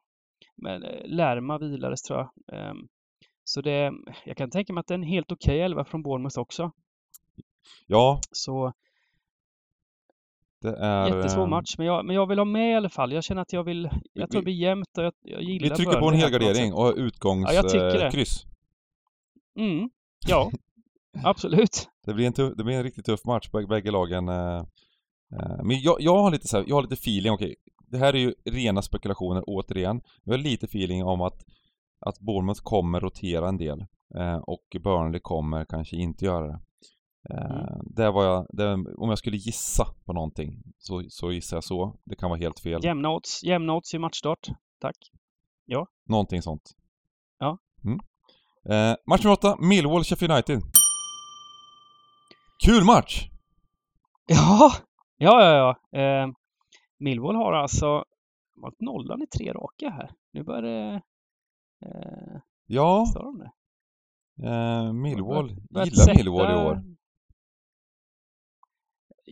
[0.62, 2.58] men eh, Lärma vilades tror jag.
[2.58, 2.74] Eh,
[3.44, 3.92] så det,
[4.24, 6.72] jag kan tänka mig att det är en helt okej elva från Bournemouth också.
[7.86, 8.72] Ja, Så
[10.60, 11.16] det är...
[11.16, 13.12] jättesvår eh, match, men jag, men jag vill ha med i alla fall.
[13.12, 15.76] Jag känner att jag vill, jag tror det blir jämnt och jag, jag gillar Vi
[15.76, 18.44] trycker på en helgardering och utgångskryss.
[19.54, 19.62] Ja.
[19.62, 19.90] Mm,
[20.26, 20.50] ja,
[21.24, 21.88] absolut.
[22.06, 24.28] Det blir en, tuff, det blir en riktigt tuff match, bägge, lagen.
[24.28, 24.58] Eh,
[25.32, 27.54] eh, men jag, jag har lite så här, jag har lite feeling, okej,
[27.90, 30.00] det här är ju rena spekulationer återigen.
[30.24, 31.44] Jag har lite feeling om att,
[32.00, 33.84] att Bournemouth kommer rotera en del.
[34.14, 36.60] Eh, och Burnley kommer kanske inte göra det.
[37.30, 37.84] Eh, Mm.
[37.96, 41.96] det var jag, det, om jag skulle gissa på någonting så, så gissar jag så.
[42.04, 42.84] Det kan vara helt fel.
[42.84, 44.48] Jämna odds, jämna odds i matchstart.
[44.80, 44.96] Tack.
[46.08, 46.62] Någonting sånt.
[47.38, 47.58] Ja.
[47.84, 47.98] Mm.
[48.70, 50.60] Eh, match nummer åtta, Millwall Sheffield United.
[52.66, 53.28] Kul match!
[54.26, 54.72] Ja,
[55.16, 55.76] ja, ja.
[55.90, 55.98] ja.
[56.00, 56.28] Eh,
[56.98, 58.04] Millwall har alltså
[58.62, 60.10] varit nollan i tre raka här.
[60.32, 60.94] Nu börjar det...
[61.86, 63.50] Eh, Ja, står de det?
[64.48, 65.56] eh, Millwall.
[65.70, 66.82] Börjat Gillar Millwall i år.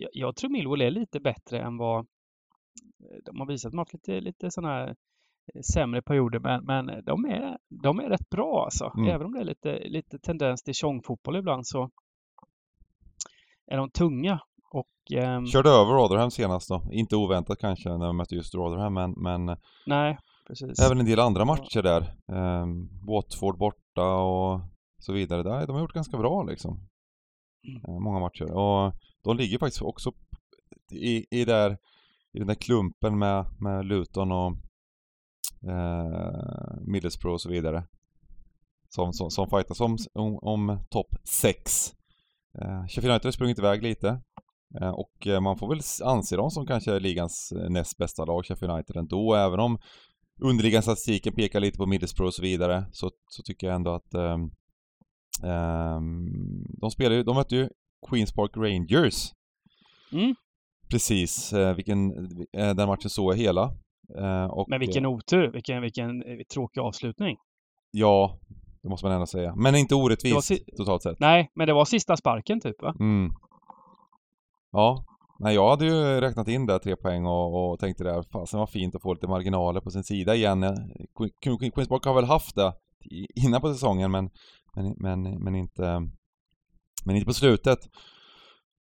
[0.01, 2.07] Jag, jag tror Millwall är lite bättre än vad...
[3.24, 4.88] De har visat de har haft lite, lite sådana här
[5.55, 8.92] eh, sämre perioder, men, men de, är, de är rätt bra alltså.
[8.97, 9.11] Mm.
[9.11, 11.90] Även om det är lite, lite tendens till tjongfotboll ibland så
[13.66, 14.40] är de tunga.
[14.70, 16.82] Och ehm, Körde över Rotherham senast då.
[16.92, 20.80] Inte oväntat kanske när de mötte just Rotherham men, men nej, precis.
[20.86, 22.01] även en del andra matcher där.
[22.32, 22.66] Eh,
[23.07, 24.61] Watford borta och
[24.99, 25.42] så vidare.
[25.42, 26.88] Där, de har gjort ganska bra liksom.
[27.68, 27.82] Mm.
[27.88, 28.53] Eh, många matcher.
[28.53, 28.94] Och
[29.27, 30.12] de ligger faktiskt också
[30.93, 31.79] i, i, där,
[32.33, 34.53] i den där klumpen med, med Luton och
[35.70, 37.85] eh, Middlesbrough och så vidare.
[38.89, 41.93] Som, som, som fightas om, om, om topp 6.
[42.62, 44.20] Eh, Sheffield United har sprungit iväg lite.
[44.81, 48.45] Eh, och eh, man får väl anse dem som kanske ligans eh, näst bästa lag,
[48.47, 49.79] Sheffield United ändå, även om
[50.43, 54.14] underliggande statistiken pekar lite på Middlesbrough och så vidare, så, så tycker jag ändå att
[54.14, 54.51] ehm,
[55.45, 56.27] ehm
[56.81, 57.68] de spelar ju, de mötte ju
[58.09, 59.32] Queens Park Rangers
[60.12, 60.34] Mm.
[60.90, 62.11] precis, eh, vilken,
[62.57, 63.62] eh, den matchen såg jag hela.
[64.18, 66.22] Eh, och, Men vilken otur, vilken, vilken
[66.54, 67.36] tråkig avslutning.
[67.90, 68.38] Ja,
[68.82, 69.54] det måste man ändå säga.
[69.57, 71.20] Men inte orättvist si- totalt sett.
[71.20, 72.94] Nej, men det var sista sparken typ va?
[73.00, 73.32] Mm.
[74.72, 75.04] Ja.
[75.38, 78.66] Nej, jag hade ju räknat in där tre poäng och, och tänkte där, fasen var
[78.66, 80.62] fint att få lite marginaler på sin sida igen.
[81.18, 82.72] Queen- Queen- Queens Park har väl haft det
[83.44, 84.30] innan på säsongen men,
[84.76, 86.00] men, men, men inte
[87.07, 87.78] men inte på slutet.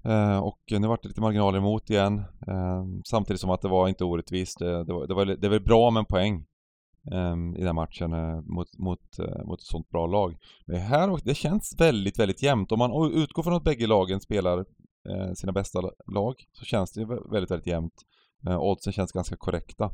[0.04, 2.18] Eh, och nu vart det lite marginaler emot igen.
[2.48, 4.60] Eh, samtidigt som att det var inte orättvist.
[4.60, 6.46] Det, det, var, det, var, det är väl bra med en poäng
[7.12, 10.38] eh, i den matchen eh, mot, mot, eh, mot ett sånt bra lag.
[10.66, 12.72] Men här, det känns väldigt, väldigt jämnt.
[12.72, 14.66] Om man utgår från att bägge lagen spelar
[15.10, 15.82] eh, sina bästa
[16.14, 17.94] lag så känns det väldigt, väldigt jämnt.
[18.48, 19.92] Eh, oddsen känns ganska korrekta.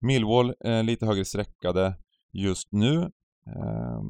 [0.00, 1.94] Millwall eh, lite högre sträckade
[2.32, 3.10] just nu.
[3.46, 4.02] Eh,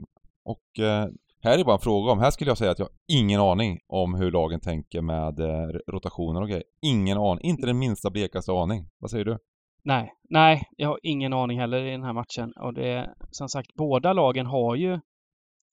[0.45, 1.09] och eh,
[1.43, 3.79] här är bara en fråga om, här skulle jag säga att jag har ingen aning
[3.89, 6.65] om hur lagen tänker med eh, rotationer och grejer.
[6.83, 8.89] Ingen aning, inte den minsta blekaste aning.
[8.99, 9.39] Vad säger du?
[9.85, 12.53] Nej, nej, jag har ingen aning heller i den här matchen.
[12.61, 15.01] Och det är som sagt, båda lagen har ju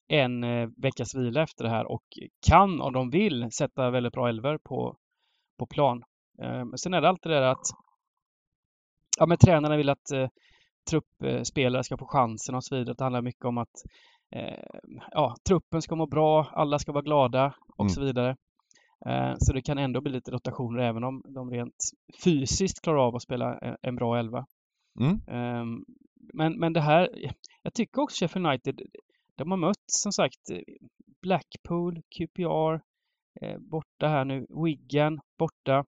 [0.07, 2.03] en eh, veckas vila efter det här och
[2.47, 4.97] kan, om de vill, sätta väldigt bra elver på,
[5.59, 6.03] på plan.
[6.39, 7.65] Men sen är det alltid det där att
[9.19, 10.27] ja, men tränarna vill att eh,
[10.89, 12.95] truppspelare ska få chansen och så vidare.
[12.97, 13.75] Det handlar mycket om att
[15.11, 17.89] ja, truppen ska må bra, alla ska vara glada och Mm.
[17.89, 18.35] så vidare.
[19.05, 21.75] Eh, så det kan ändå bli lite rotationer även om de rent
[22.23, 24.45] fysiskt klarar av att spela en, bra elva.
[24.99, 25.19] Mm?
[25.27, 25.85] Ehm,
[26.33, 27.09] men, men det här,
[27.63, 28.81] jag tycker också Sheffield United,
[29.35, 30.59] de har mött som sagt eh,
[31.21, 32.73] Blackpool, QPR,
[33.41, 35.85] eh, borta här nu, Wigan, borta.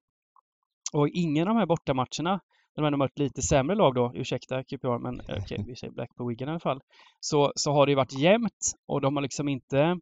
[0.92, 2.40] Och ingen av de här bortamatcherna,
[2.74, 5.92] de har ändå mött lite sämre lag då, ursäkta QPR, men eh, okej, vi säger
[5.92, 6.80] Blackpool, Wigan i alla fall.
[7.20, 9.98] Så, så har det ju varit jämnt och de har liksom inte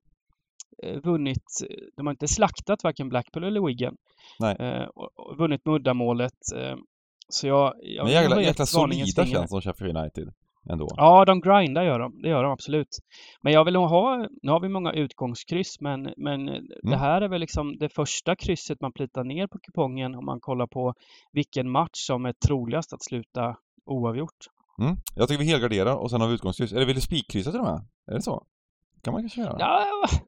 [0.82, 1.44] eh, vunnit,
[1.96, 3.96] de har inte slaktat varken Blackpool eller Wigan.
[4.38, 4.56] Nej.
[4.58, 6.52] Eh, och, och vunnit med uddamålet.
[6.56, 6.76] Eh,
[7.28, 10.32] så jag, jag Men jäkla, jäkla solida känns som Sheffield United
[10.68, 10.88] ändå.
[10.96, 12.22] Ja, de grindar gör de.
[12.22, 12.88] Det gör de absolut.
[13.42, 16.46] Men jag vill nog ha, nu har vi många utgångskryss, men, men
[16.82, 20.40] det här är väl liksom det första krysset man plitar ner på kupongen om man
[20.40, 20.94] kollar på
[21.32, 24.36] vilken match som är troligast att sluta oavgjort.
[24.80, 24.96] Mm.
[25.16, 26.72] Jag tycker vi helgarderar och sen har vi utgångskryss.
[26.72, 27.80] Eller vill du spikkryssa till och med?
[28.10, 28.44] Är det så?
[29.02, 29.56] kan man kanske göra.
[29.58, 30.18] Ja, det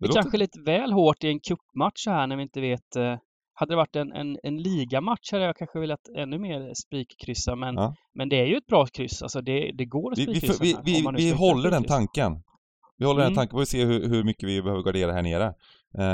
[0.00, 2.96] det är låter- kanske lite väl hårt i en cupmatch här när vi inte vet.
[2.96, 3.16] eh,
[3.60, 7.74] Hade det varit en, en, en ligamatch hade jag kanske velat ännu mer spikkryssa, men,
[7.74, 7.94] Ja.
[8.14, 9.22] men det är ju ett bra kryss.
[9.22, 12.42] Alltså det, det går att Vi, vi, spikkryssa vi, vi, vi ska håller den tanken.
[12.98, 13.36] Vi håller den Mm.
[13.36, 15.44] tanken, får vi se hur, hur mycket vi behöver gardera här nere.
[15.44, 15.52] Eh,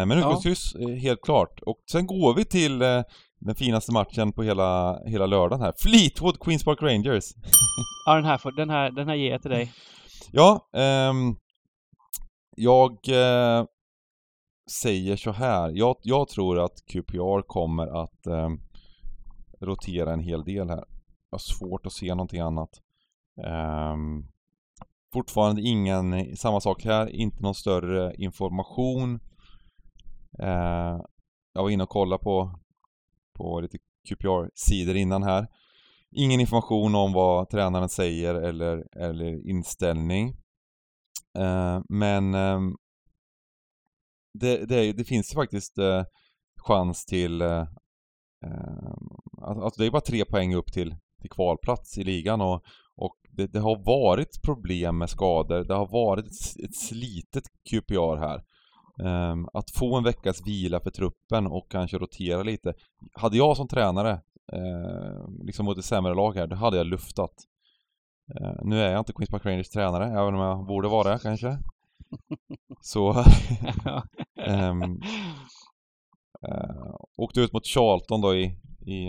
[0.06, 0.16] men Ja.
[0.18, 1.60] utgångskryss, eh, helt klart.
[1.66, 3.02] Och sen går vi till eh,
[3.40, 5.72] den finaste matchen på hela, hela lördagen här.
[5.78, 7.24] Fleetwood Queens Park Rangers.
[8.06, 9.72] Ja, den här, får, den här, den här ger jag till dig.
[10.32, 11.36] Ja, ehm,
[12.56, 13.64] jag eh,
[14.70, 15.70] säger så här.
[15.74, 18.50] Jag, jag tror att QPR kommer att eh,
[19.60, 20.84] rotera en hel del här.
[21.30, 22.70] Jag har svårt att se någonting annat.
[23.44, 23.96] Eh,
[25.12, 29.20] fortfarande ingen, samma sak här, inte någon större information.
[30.38, 31.00] Eh,
[31.52, 32.58] jag var inne och kollade på,
[33.32, 35.46] på lite QPR-sidor innan här.
[36.10, 40.36] Ingen information om vad tränaren säger eller, eller inställning.
[41.38, 42.76] Eh, men ehm,
[44.38, 46.04] det, det, det finns ju faktiskt eh,
[46.66, 47.64] chans till eh,
[49.42, 52.62] alltså det är bara tre poäng upp till, till kvalplats i ligan och,
[52.96, 58.16] Och det, det har varit problem med skador, det har varit ett, ett slitet QPR
[58.16, 58.42] här.
[59.04, 62.74] Eh, att få en veckas vila för truppen och kanske rotera lite.
[63.12, 64.12] Hade jag som tränare,
[64.52, 67.34] eh, liksom mot ett sämre lag här, då hade jag luftat.
[68.34, 71.18] Eh, nu är jag inte Queens Park Rangers tränare, även om jag borde vara det
[71.22, 71.58] kanske.
[72.80, 73.10] Så...
[74.46, 75.00] ehm,
[76.48, 78.44] eh, åkte ut mot Charlton då i,
[78.86, 79.00] i,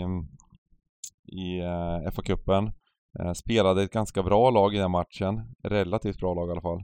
[1.24, 2.72] i uh, FA-cupen.
[3.18, 5.54] Eh, spelade ett ganska bra lag i den matchen.
[5.62, 6.82] Relativt bra lag i alla fall.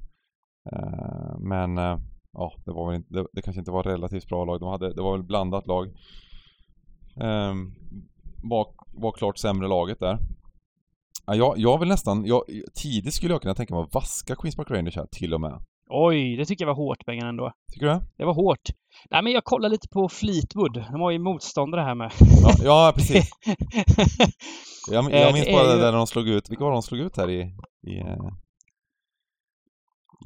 [0.73, 1.99] Eh, men eh,
[2.33, 4.61] ja, det var väl inte, det, det, kanske inte var relativt bra lag.
[4.61, 5.89] De hade, det var väl blandat lag.
[7.21, 7.73] Ehm,
[8.43, 10.19] var, var klart sämre laget där.
[11.27, 12.43] Ja, jag, jag vill nästan, jag,
[12.75, 15.63] tidigt skulle jag kunna tänka mig att vaska Queens Park Rangers här till och med.
[15.89, 17.53] Oj, det tycker jag var hårt Bengan ändå.
[17.73, 18.03] Tycker du det?
[18.17, 18.69] Det var hårt.
[19.11, 20.85] Nej men jag kollar lite på Fleetwood.
[20.91, 22.13] De var ju motståndare här med.
[22.43, 23.31] Ja, ja precis.
[24.91, 27.17] jag, jag minns bara det där när de slog ut, vilka var de slog ut
[27.17, 27.41] här i,
[27.87, 28.19] i, eh,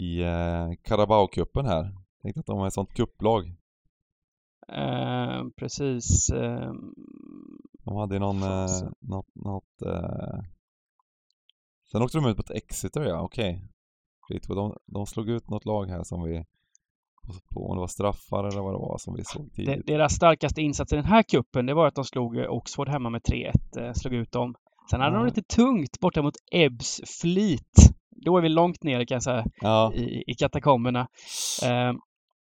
[0.01, 1.95] i uh, Carabao-cupen här?
[2.23, 3.45] Tänkte att de var ett sånt kupplag.
[4.73, 6.31] Uh, precis.
[6.33, 6.73] Uh,
[7.85, 10.41] de hade någon, uh, något, något uh...
[11.93, 13.55] Sen åkte de ut på ett Exeter ja, okej.
[13.55, 13.69] Okay.
[14.29, 16.45] Fleetwood, de, de slog ut något lag här som vi
[17.55, 19.87] på om det var straffar eller vad det var som vi såg tidigt.
[19.87, 23.23] Deras starkaste insats i den här kuppen det var att de slog Oxford hemma med
[23.23, 23.53] 3-1.
[23.79, 24.55] Eh, slog ut dem.
[24.91, 25.19] Sen hade ja.
[25.19, 27.73] de lite tungt borta mot Ebbs Fleet.
[28.11, 29.93] Då är vi långt ner kan jag säga ja.
[29.95, 31.01] i, i katakomberna.
[31.63, 31.93] Eh,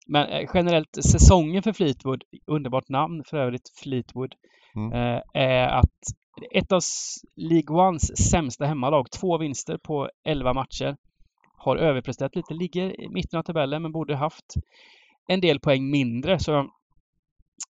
[0.07, 4.35] men eh, generellt säsongen för Fleetwood, underbart namn för övrigt, Fleetwood,
[4.77, 4.93] mm.
[4.93, 5.95] eh, är att
[6.55, 6.81] ett av
[7.37, 10.97] League Ones sämsta hemmalag, två vinster på 11 matcher
[11.57, 14.55] har överpresterat lite, ligger i mitten av tabellen men borde haft
[15.29, 16.39] en del poäng mindre.
[16.39, 16.71] Så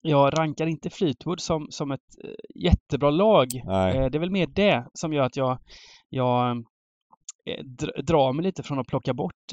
[0.02, 3.46] jag rankar inte Fleetwood som, som ett eh, jättebra lag.
[3.64, 3.96] Nej.
[3.96, 5.58] Eh, det är väl mer det som gör att jag,
[6.08, 6.56] jag
[7.44, 7.64] eh,
[8.04, 9.52] drar mig lite från att plocka bort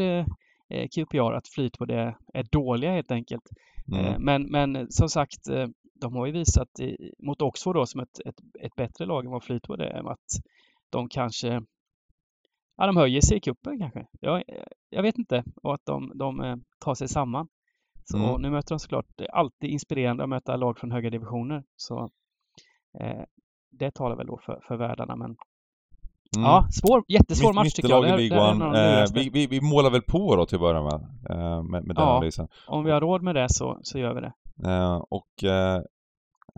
[0.95, 3.43] QPR, att Fleetwood är, är dåliga helt enkelt.
[3.91, 4.23] Mm.
[4.23, 5.39] Men, men som sagt,
[6.01, 9.31] de har ju visat i, mot Oxford då som ett, ett, ett bättre lag än
[9.31, 10.27] vad Fleetwood är, att
[10.89, 11.61] de kanske
[12.78, 14.07] Ja, de höjer sig i cupen kanske.
[14.19, 14.43] Jag,
[14.89, 15.43] jag vet inte.
[15.63, 17.47] Och att de, de eh, tar sig samman.
[18.05, 18.41] Så mm.
[18.41, 21.63] nu möter de såklart, det är alltid inspirerande att möta lag från höga divisioner.
[21.76, 22.09] Så
[22.99, 23.24] eh,
[23.71, 25.15] det talar väl då för, för världarna.
[25.15, 26.45] Men mm.
[26.45, 28.03] ja, svår, jättesvår Mitt, match tycker jag.
[28.03, 31.01] Det, det är eh, vi, vi, vi, målar väl på då till att börja med.
[31.30, 32.47] Eh, med, med den ja, analysen.
[32.67, 34.34] om vi har råd med det så, så gör vi det.
[34.69, 35.82] Eh, och eh,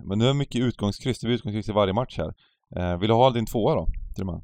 [0.04, 1.20] men nu är det mycket utgångskryss.
[1.20, 2.98] Det blir utgångskryss i varje match här.
[2.98, 3.88] vill du ha din tvåa då?
[4.16, 4.42] Till och med?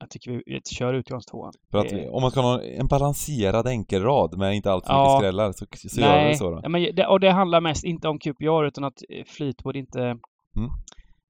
[0.00, 1.52] Jag tycker vi, vi kör utgångstvåan.
[1.70, 2.08] För att det...
[2.08, 5.02] om man ska ha en balanserad enkelrad med inte allt för ja.
[5.02, 6.60] mycket skrällar så, så gör vi så då.
[6.62, 10.00] Ja, men det, och det handlar mest inte om QPR utan att eh, Fleetwood inte,
[10.00, 10.70] mm.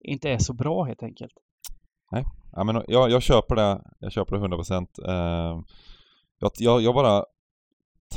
[0.01, 1.33] inte är så bra helt enkelt.
[2.13, 3.83] Nej, ja, men jag, jag köper det.
[3.99, 4.87] Jag köper det 100%.
[5.09, 5.63] Uh,
[6.39, 7.25] jag, jag, jag bara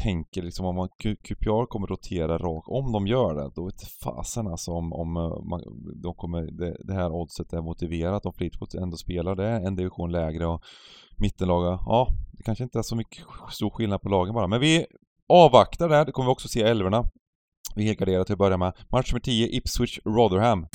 [0.01, 0.89] tänker liksom om man,
[1.23, 5.43] QPR kommer rotera rakt, om de gör det, då vet fasen alltså om, om eh,
[5.49, 5.61] man,
[6.03, 10.11] de kommer, det, det, här oddset är motiverat om Fleetwood ändå spelar det en division
[10.11, 10.61] lägre och
[11.17, 14.85] mittenlaga, ja, det kanske inte är så mycket stor skillnad på lagen bara, men vi
[15.29, 17.03] avvaktar där, det kommer vi också se i älvorna.
[17.75, 18.73] Vi helgarderar till att börja med.
[18.89, 20.67] Match nummer 10, Ipswich Rotherham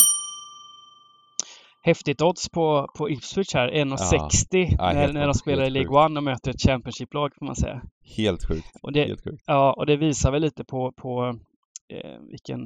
[1.88, 4.92] häftigt odds på, på Ipswich här, 1,60 ja.
[4.92, 7.82] när, när de spelar i League One och möter ett Championship-lag får man säga.
[8.16, 8.76] Helt sjukt.
[8.82, 9.42] Och det, helt sjukt.
[9.46, 11.38] Ja, och det visar väl lite på, på
[11.88, 12.60] eh, vilken,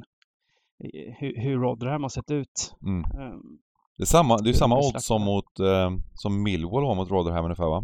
[0.83, 2.75] eh, hur, hur Rotherham har sett ut.
[2.81, 3.03] Mm.
[3.33, 3.59] Um,
[3.97, 7.45] det är samma, det är samma odds som mot, eh, som Millwall har mot Rotherham
[7.45, 7.83] ungefär va?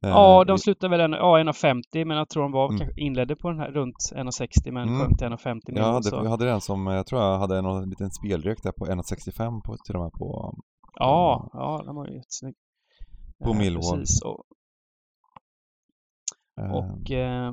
[0.00, 2.88] Ja, de slutade väl en, ja, 1,50 men jag tror de var, mm.
[2.96, 5.00] inledde på den här runt 1,60 men mm.
[5.00, 8.10] sjönk till 1,50 Jag hade, jag hade den som, jag tror jag hade en liten
[8.10, 10.54] spelrek där på 1,65 på, till och med på...
[10.94, 12.54] Ja, på, ja den var ju jättesnygg.
[13.44, 13.98] På ja, Millwall.
[13.98, 14.44] Precis, och,
[16.56, 17.52] och eh,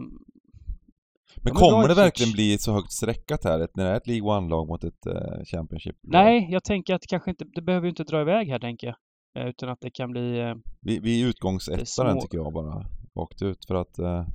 [1.43, 4.67] men kommer det verkligen bli så högt streckat här, när det är ett League One-lag
[4.67, 5.95] mot ett uh, Championship?
[5.95, 6.11] -lag?
[6.11, 8.87] Nej, jag tänker att det kanske inte, det behöver ju inte dra iväg här tänker
[8.87, 8.95] jag.
[9.35, 10.39] Eh, utan att det kan bli...
[10.39, 13.99] Eh, vi, vi utgångsettar tycker jag bara, rakt ut för att...
[13.99, 14.27] Eh...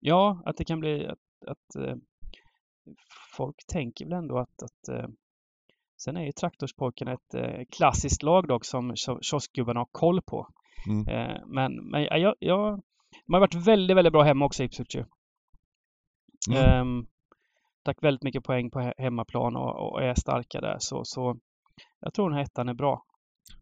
[0.00, 1.98] Ja, att det kan bli att, att
[3.36, 5.10] folk tänker väl ändå att, att
[6.04, 10.48] Sen är ju Traktorspojkarna ett klassiskt lag dock som kioskgubbarna har koll på.
[10.86, 11.40] Mm.
[11.46, 12.82] men men jag, jag,
[13.26, 14.96] de har varit väldigt, väldigt bra hemma också Ipswich
[16.50, 16.80] mm.
[16.80, 17.06] um,
[17.84, 21.38] Tack väldigt mycket poäng på hemmaplan och, och är starka där så, så
[22.00, 23.04] jag tror den här ettan är bra.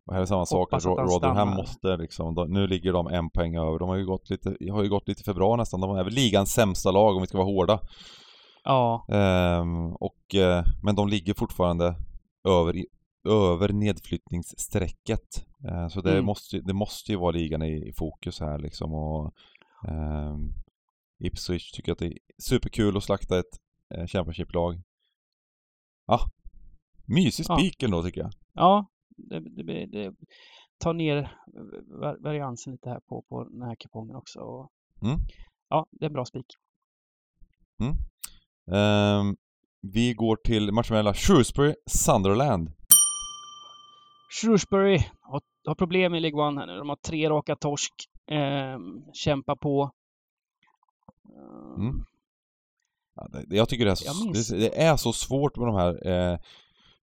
[0.06, 3.78] Och här är samma sak, Rotherham måste liksom, de, nu ligger de en poäng över.
[3.78, 5.80] De har ju gått lite, har ju gått lite för bra nästan.
[5.80, 7.80] De är väl ligans sämsta lag om vi ska vara hårda.
[8.64, 9.06] Ja.
[9.08, 11.94] Ehm, och, eh, men de ligger fortfarande
[12.48, 12.84] över
[13.28, 15.46] över nedflyttningsstrecket.
[15.68, 16.24] Eh, så det, Mm.
[16.24, 19.34] måste, det måste ju vara ligan i, i fokus här liksom och
[19.88, 20.52] ehm,
[21.18, 23.58] Ipswich tycker att det är superkul att slakta ett
[23.94, 24.82] eh, Championship-lag.
[26.06, 26.20] Ja,
[27.06, 27.56] mysig Ja.
[27.58, 28.30] spik ändå tycker jag.
[28.54, 28.86] Ja,
[29.28, 30.14] det, det, det
[30.78, 31.36] tar ner
[32.00, 34.40] va- variansen lite här på, på den här kupongen också.
[34.40, 34.70] Och,
[35.02, 35.18] Mm.
[35.68, 36.46] Ja, det är en bra spik.
[38.72, 39.36] Ehm,
[39.80, 42.72] vi går till matchen mellan Shrewsbury Sunderland.
[44.40, 46.78] Shrewsbury har, har problem i League One här nu.
[46.78, 47.92] De har tre raka torsk.
[48.26, 49.90] Ehm, kämpar på.
[51.36, 52.04] Ehm, Mm.
[53.14, 55.74] Ja, det, jag tycker det är, så, Jag det, det är så svårt med de
[55.76, 56.38] här eh,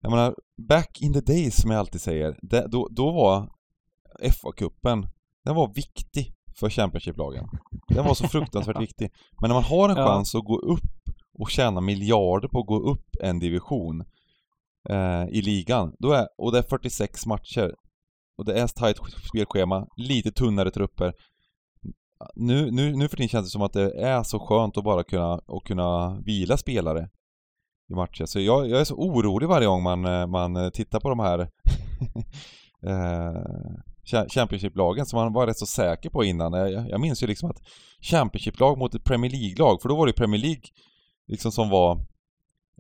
[0.01, 0.35] Jag menar,
[0.67, 3.49] back in the days som jag alltid säger, det, då, då var
[4.21, 5.07] FA-cupen,
[5.45, 7.45] den var viktig för Championship-lagen.
[7.87, 9.09] Den var så fruktansvärt viktig.
[9.41, 10.05] Men när man har en Ja.
[10.07, 10.81] chans att gå upp
[11.39, 14.03] och tjäna miljarder på att gå upp en division
[14.89, 17.73] eh, i ligan, då är, och det är 46 matcher
[18.37, 18.97] och det är tajt
[19.29, 21.13] spelschema, lite tunnare trupper.
[22.35, 25.03] Nu, nu, nu för tiden känns det som att det är så skönt att bara
[25.03, 27.09] kunna, att kunna vila spelare
[27.89, 28.25] i matcher.
[28.25, 31.19] Så jag, jag är så orolig varje gång man, eh, man eh, tittar på de
[31.19, 31.39] här
[32.85, 33.41] eh,
[34.11, 36.53] Cha- Championship-lagen som man var rätt så säker på innan.
[36.53, 37.57] Jag, jag minns ju liksom att
[38.01, 40.61] Championship-lag mot ett Premier League-lag, för då var det Premier League
[41.27, 41.91] liksom som var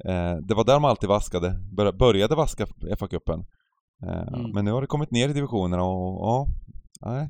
[0.05, 3.45] eh, Det var där man alltid vaskade, bör, började vaska FA-cupen.
[4.03, 4.51] Eh, Mm.
[4.51, 6.47] Men nu har det kommit ner i divisionerna och ja,
[7.01, 7.29] nej.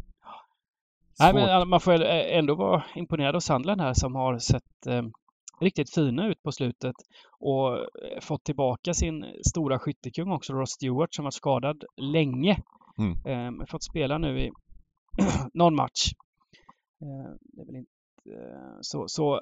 [1.20, 1.36] Nej, Svårt.
[1.42, 5.02] men alla- man får ändå vara imponerad av Sandland här som har sett eh,
[5.60, 6.96] riktigt fina ut på slutet
[7.40, 12.58] och eh, fått tillbaka sin stora skyttekung också, Ross Stewart, som var skadad länge.
[12.98, 13.60] Mm.
[13.60, 14.52] Eh, fått spela nu i
[15.54, 16.12] någon match.
[17.02, 17.92] Eh, det är väl inte,
[18.26, 19.42] eh, så, så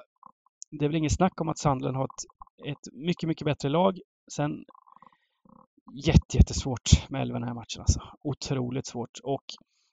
[0.70, 3.98] det är väl inget snack om att Sandland har ett, ett mycket, mycket bättre lag.
[4.32, 4.64] Sen
[6.06, 8.00] jätte, jättesvårt med elva den här matchen alltså.
[8.22, 9.18] Otroligt svårt.
[9.22, 9.44] Och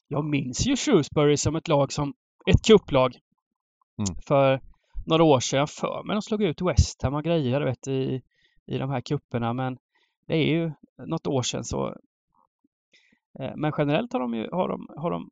[0.07, 2.13] jag minns ju Shrewsbury som ett lag som
[2.49, 3.19] ett kupplag
[3.97, 4.15] Mm.
[4.27, 4.61] för
[5.05, 8.21] några år sedan för mig de slog ut West Ham och grejer vet, i,
[8.65, 9.77] i de här kupperna men
[10.27, 10.71] det är ju
[11.07, 11.87] något år sedan så
[13.39, 15.29] eh, men generellt har de ju har de, har de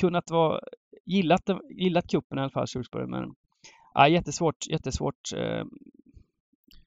[0.00, 0.60] kunnat vara
[1.04, 3.34] gillat, gillat kuppen i alla fall Shrewsbury men
[3.94, 5.64] ja, jättesvårt, jättesvårt eh,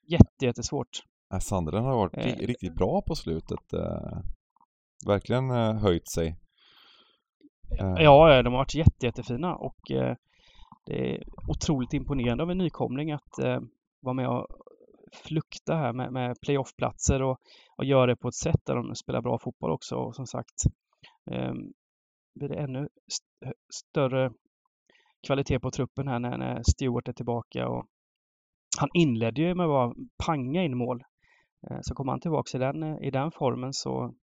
[0.08, 1.04] jätte, jättesvårt.
[1.30, 1.40] Ja,
[1.84, 2.48] har varit ri- Eh.
[2.48, 3.74] riktigt bra på slutet.
[3.74, 4.20] Eh,
[5.08, 6.36] verkligen eh, höjt sig.
[7.70, 10.16] Ja, ja, de har varit jätte, jättefina och eh,
[10.88, 13.60] det är otroligt imponerande av en nykomling att eh,
[14.02, 14.48] vara med och
[15.14, 17.38] flukta här med, med playoffplatser och,
[17.78, 19.96] och göra det på ett sätt där de spelar bra fotboll också.
[19.96, 20.56] Och som sagt,
[21.32, 21.54] eh,
[22.36, 24.32] blir det ännu st- större
[25.28, 27.68] kvalitet på truppen här när, när Stewart är tillbaka.
[27.70, 27.86] Och
[28.80, 29.94] han inledde ju med att bara
[30.26, 31.04] panga in mål.
[31.70, 34.14] Eh, så kommer han tillbaka i den, eh, i den formen så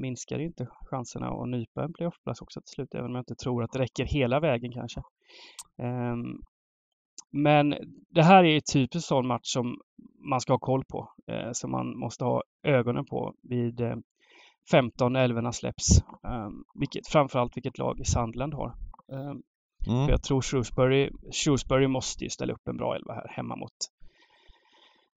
[0.00, 3.34] minskar ju inte chanserna att nypa en playoffplats också till slut, även om jag inte
[3.34, 5.02] tror att det räcker hela vägen kanske.
[5.78, 6.40] Ehm,
[7.32, 7.74] men
[8.08, 9.80] det här är typ en sån match som
[10.30, 13.96] man ska ha koll på, eh, som man måste ha ögonen på vid eh,
[14.70, 16.02] 15 älvorna släpps.
[16.22, 18.74] Um, vilket, framförallt vilket lag Sandland har.
[19.12, 19.42] Ehm,
[19.86, 20.06] mm.
[20.06, 23.72] för jag tror Shrewsbury, Shrewsbury måste ju ställa upp en bra elva här hemma mot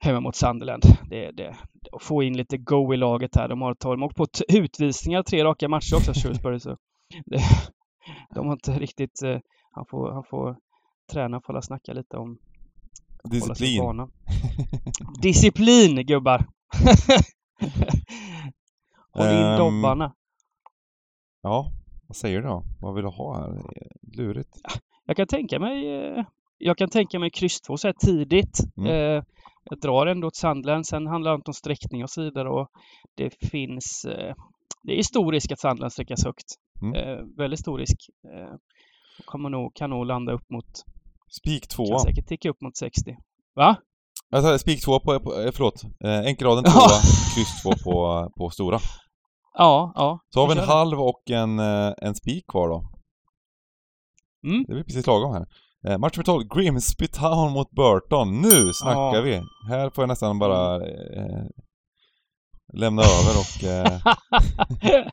[0.04, 0.84] hemma mot Sunderland.
[1.10, 1.56] Det, det,
[1.91, 3.47] och få in lite go i laget här.
[3.47, 6.60] De har, de har åkt på utvisningar tre raka matcher också, Shrewsbury.
[6.60, 6.78] Så
[7.26, 7.39] det,
[8.36, 9.24] de har inte riktigt...
[9.24, 9.39] eh,
[9.72, 10.58] Han får, han får
[11.12, 12.38] träna att snacka lite om
[13.24, 13.82] Disciplin.
[15.22, 16.45] Disciplin, gubbar!
[19.12, 20.14] Håll in Ehm, dobbarna.
[21.41, 21.72] Ja,
[22.08, 22.64] vad säger du då?
[22.82, 23.62] Vad vill du ha här?
[24.18, 24.49] Lurigt.
[25.06, 26.26] Jag kan tänka mig eh,
[26.58, 28.60] Jag kan tänka mig kryss 2 så här tidigt.
[28.78, 28.89] Mm.
[29.18, 29.24] Eh,
[29.64, 30.88] jag drar ändå åt Sandland.
[30.88, 32.49] Sen handlar det om sträckning och så vidare.
[32.49, 32.68] Och
[33.18, 34.34] det finns eh,
[34.84, 36.45] Det är stor risk att Sandland sträckas högt.
[36.82, 36.95] Mm.
[36.95, 37.97] Eh, väldigt stor risk.
[38.34, 38.55] Eh,
[39.26, 40.84] kommer nog, kan nog landa upp mot
[41.41, 41.88] Spik tvåa.
[41.88, 43.16] Kan säkert ticka upp mot 60.
[43.55, 43.76] Va?
[44.36, 45.84] Alltså spik tvåa på, på förlåt.
[46.03, 46.72] Eh, enkelraden Ja.
[46.72, 46.88] tvåa,
[47.36, 48.80] kryss två på, på stora.
[49.57, 50.20] Ja, ja.
[50.30, 51.59] Så har vi en halv och en,
[52.07, 52.89] en spik kvar då.
[54.47, 54.64] Mm.
[54.68, 55.45] Det blir precis lagom här.
[55.88, 58.41] Eh, match nummer 12, Grimsby Town mot Burton.
[58.41, 59.21] Nu snackar Ja.
[59.21, 59.41] vi!
[59.67, 61.45] Här får jag nästan bara eh,
[62.73, 63.63] lämna över och...
[63.63, 63.99] Eh,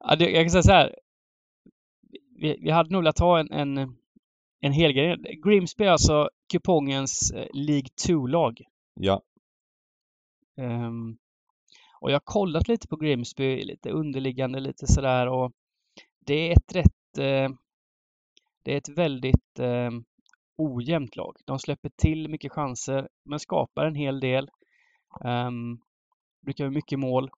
[0.00, 0.94] ja, det, jag kan säga så här.
[2.40, 3.78] Vi, vi hade nog velat ha en, en,
[4.60, 5.16] en helgrej.
[5.44, 8.60] Grimsby är alltså kupongens eh, League 2-lag.
[8.94, 9.22] ja,
[10.60, 11.16] Ehm,
[12.00, 15.52] och jag har kollat lite på Grimsby, lite underliggande, lite sådär och
[16.26, 17.18] det är ett rätt...
[17.18, 17.48] Eh,
[18.68, 19.90] det är ett väldigt eh,
[20.56, 21.36] ojämnt lag.
[21.44, 24.50] De släpper till mycket chanser men skapar en hel del.
[25.24, 25.78] Ehm,
[26.44, 27.30] brukar vara mycket mål.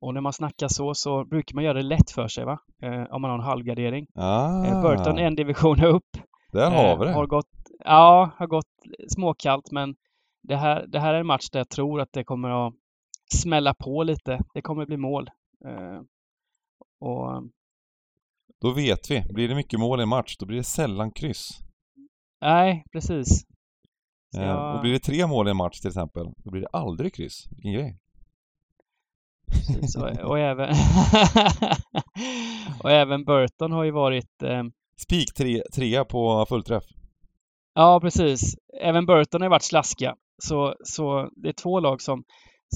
[0.00, 2.58] Och när man snackar så, så brukar man göra det lätt för sig, va?
[2.82, 4.06] Eh, om man har en halvgardering.
[4.14, 6.16] Ah, Eh, Burton är en division upp.
[6.52, 7.12] där har vi Eh, det.
[7.12, 7.50] Har gått,
[7.84, 8.72] ja, har gått
[9.14, 9.96] småkallt, men
[10.42, 12.74] det här, det här är en match där jag tror att det kommer att
[13.32, 14.40] smälla på lite.
[14.54, 15.30] Det kommer att bli mål.
[15.64, 16.00] Eh,
[17.00, 17.42] och
[18.60, 19.20] Då vet vi.
[19.34, 21.48] Blir det mycket mål i en match, då blir det sällan kryss.
[22.40, 23.44] nej, precis.
[24.34, 26.60] Så Eh, jag- Och blir det tre mål i en match till exempel, då blir
[26.62, 27.46] det aldrig kryss.
[27.50, 27.96] Vilken grej.
[29.66, 30.68] Precis, och, och även
[32.82, 34.62] och även Burton har ju varit eh,
[34.96, 36.84] Spik tre, trea på fullträff.
[37.74, 38.54] Ja, precis.
[38.82, 40.14] Även Burton har ju varit slaskiga.
[40.42, 42.24] Så, så det är två lag som,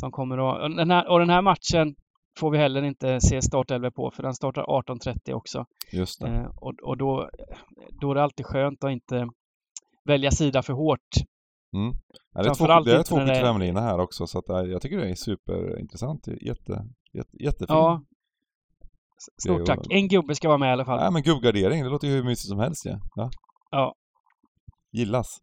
[0.00, 0.62] som kommer att...
[0.62, 1.94] Och den, här, och den här matchen
[2.38, 5.66] får vi heller inte se startelvor på, för den startar 18.30 också.
[5.92, 6.22] Just.
[6.22, 7.30] Eh, och och då,
[8.00, 9.28] då är det alltid skönt att inte
[10.04, 11.08] välja sida för hårt.
[11.74, 11.94] Mm.
[12.32, 14.98] Ja, det är två, det är två bekvämlina här också, så att, eh, jag tycker
[14.98, 16.26] det är superintressant.
[16.26, 17.76] Jätte, jätte, jättefin.
[17.76, 18.02] Ja.
[19.42, 19.86] Stort tack.
[19.90, 21.00] En gubbe ska vara med i alla fall.
[21.00, 22.98] Nej men gubbgardering, det låter ju hur mysigt som helst ja.
[23.14, 23.30] ja.
[23.70, 23.94] Ja.
[24.92, 25.38] Gillas.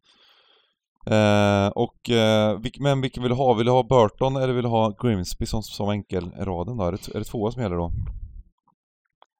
[1.06, 3.54] Eh, och, eh, vilk, men vilken vill du ha?
[3.54, 6.84] Vill du ha Burton eller vill du ha Grimsby som, som enkelraden då?
[6.84, 7.92] Är det, är det tvåa som gäller då?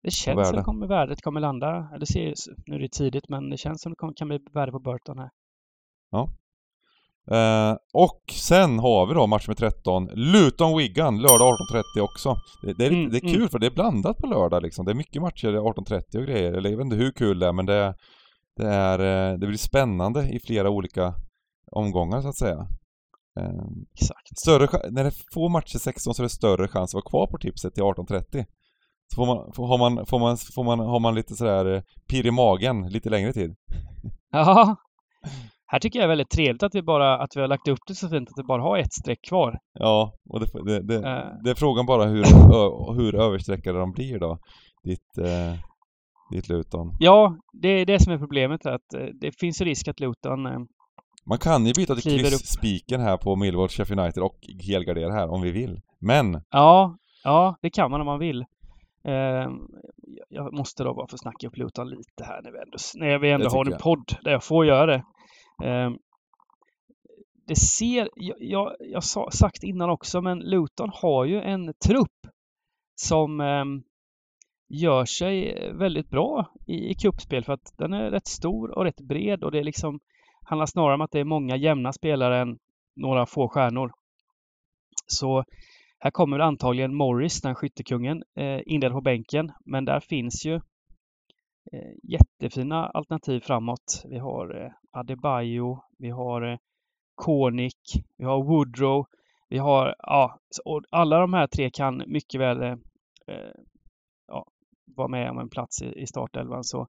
[0.04, 1.90] Det känns som det kommer, värdet kommer landa.
[2.00, 2.34] Det ser,
[2.66, 5.18] nu är det tidigt, men det känns som det kommer, kan bli värde på Burton
[5.18, 5.30] här.
[7.32, 11.54] Eh, och sen har vi då match med 13, Luton-Wigan, lördag
[11.96, 12.36] 18.30 också.
[12.62, 13.34] Det, det, är, Mm, det är mm.
[13.34, 14.86] kul för det är blandat på lördag liksom.
[14.86, 16.54] Det är mycket matcher 18.30 och grejer.
[16.54, 17.96] Eller jag vet inte hur kul det är men det,
[18.58, 21.14] det, är, eh, det blir spännande i flera olika
[21.72, 22.68] omgångar så att säga.
[23.40, 24.40] Eh, Exakt.
[24.40, 27.28] större, när det är få matcher 16 så är det större chans att vara kvar
[27.28, 28.46] på tipset till 18.30.
[29.14, 31.82] Så får man, får, har, man, får, man, får man, har man lite sådär eh,
[32.10, 33.56] pirr i magen lite längre tid.
[34.34, 34.76] Ja.
[35.66, 37.96] Här tycker jag är väldigt trevligt att vi bara att vi har lagt upp det
[37.96, 39.60] så fint att vi bara har ett streck kvar.
[39.74, 41.26] Ja, och det, det, det, Eh.
[41.44, 44.40] det är frågan bara hur, ö, hur överstreckade de blir då.
[44.84, 45.54] Ditt, eh,
[46.32, 46.92] ditt Luton.
[47.00, 48.66] Ja, det är det som är problemet.
[48.66, 50.46] Att eh, det finns ju risk att Luton...
[51.26, 55.42] Man kan ju byta till kryss-spiken här på Millwall, Sheffield United och helgardera här om
[55.42, 55.82] vi vill.
[56.00, 58.46] Men, Ja, ja, det kan man om man vill.
[59.04, 59.50] Eh,
[60.30, 63.32] jag måste då bara få snacka upp Luton lite här när vi ändå, när vi
[63.32, 63.82] ändå har en jag.
[63.82, 65.04] podd där jag får göra det.
[65.64, 65.92] Eh,
[67.48, 72.28] det ser, jag, jag, jag sa sagt innan också, men Luton har ju en trupp
[72.96, 73.66] som eh,
[74.70, 79.02] gör sig väldigt bra i, i cupspel för att den är rätt stor och rätt
[79.02, 80.00] bred och det är liksom
[80.52, 82.60] handlar snarare om att det är många jämna spelare än
[82.96, 83.92] några få stjärnor.
[85.08, 85.44] Så
[86.00, 89.52] här kommer antagligen Morris, den skyttekungen, eh, inledd på bänken.
[89.66, 90.56] Men där finns ju
[91.74, 94.04] eh, jättefina alternativ framåt.
[94.10, 96.58] Vi har eh, Adebayo, vi har eh,
[97.16, 99.06] Konik, vi har Woodrow,
[99.50, 102.76] vi har, ja, och alla de här tre kan mycket väl eh,
[103.28, 103.54] eh,
[104.28, 104.46] ja,
[104.96, 106.64] vara med om en plats i, i startelvan.
[106.64, 106.88] Så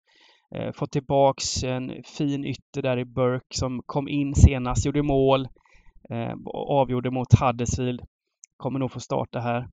[0.54, 5.48] eh, få tillbaks en fin ytter där i Burke som kom in senast, gjorde mål,
[6.10, 8.00] eh, och avgjorde mot Huddersfield.
[8.56, 9.68] Kommer nog få starta här.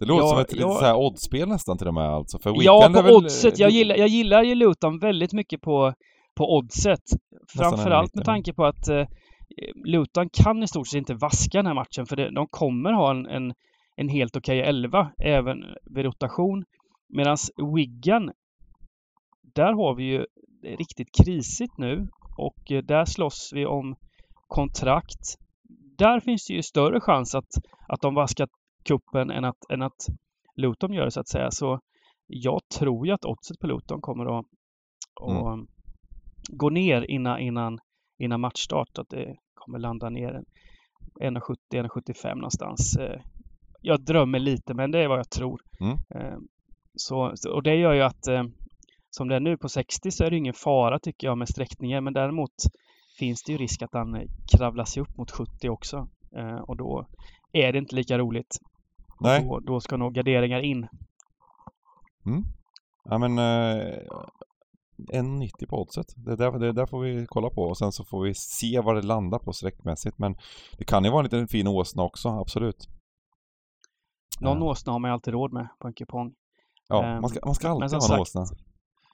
[0.00, 0.74] det låter Ja, som ett ja.
[0.74, 2.38] lite oddspel nästan till och med alltså.
[2.38, 3.58] För Ja, på väl- oddset.
[3.58, 5.92] Jag gillar, jag gillar ju Luton väldigt mycket på,
[6.36, 7.00] på oddset.
[7.56, 9.06] Framförallt med tanke på att eh,
[9.84, 13.10] Luton kan i stort sett inte vaska den här matchen för det, de kommer ha
[13.10, 13.54] en, en,
[13.96, 15.58] en helt okej elva även
[15.94, 16.64] vid rotation.
[17.08, 17.36] Medan
[17.76, 18.30] Wigan,
[19.56, 20.26] där har vi ju
[20.62, 23.96] riktigt krisigt nu och eh, där slåss vi om
[24.48, 25.34] kontrakt.
[25.98, 27.50] Där finns det ju större chans att,
[27.88, 28.48] att de vaskar
[28.84, 30.06] kuppen än att, än att
[30.56, 31.50] Luton gör det så att säga.
[31.50, 31.80] Så
[32.26, 34.44] jag tror ju att oddset på Luton kommer att,
[35.22, 35.68] att
[36.48, 37.78] gå ner innan, innan,
[38.18, 38.98] innan matchstart.
[38.98, 40.42] Att det kommer landa ner
[41.20, 42.96] en 1,70-1,75 någonstans.
[42.96, 43.20] Eh,
[43.80, 45.60] Jag drömmer lite, men det är vad jag tror.
[45.80, 45.96] Mm.
[46.14, 46.38] Eh,
[46.94, 48.28] Så, och det gör ju att
[49.16, 52.04] som det är nu på 60 så är det ingen fara tycker jag med sträckningen.
[52.04, 52.50] Men däremot
[53.18, 54.22] finns det ju risk att han eh,
[54.56, 56.08] kravlar sig upp mot 70 också.
[56.36, 57.06] Eh, Och då
[57.52, 58.56] är det inte lika roligt.
[59.18, 59.44] Och Nej.
[59.44, 60.88] Då, då ska nog garderingar in.
[63.04, 63.98] Ja men, eh,
[65.12, 66.06] 1,90 på oddset.
[66.16, 68.96] Det där, det där får vi kolla på och sen så får vi se vad
[68.96, 70.18] det landar på sträckmässigt.
[70.18, 70.36] Men
[70.78, 72.88] det kan ju vara en liten fin åsna också, absolut.
[74.40, 74.64] Någon Ja.
[74.70, 76.34] åsna har man ju alltid råd med på en kupong.
[76.88, 78.44] Ja, Ehm, man ska, man ska alltid ha en sagt, åsna.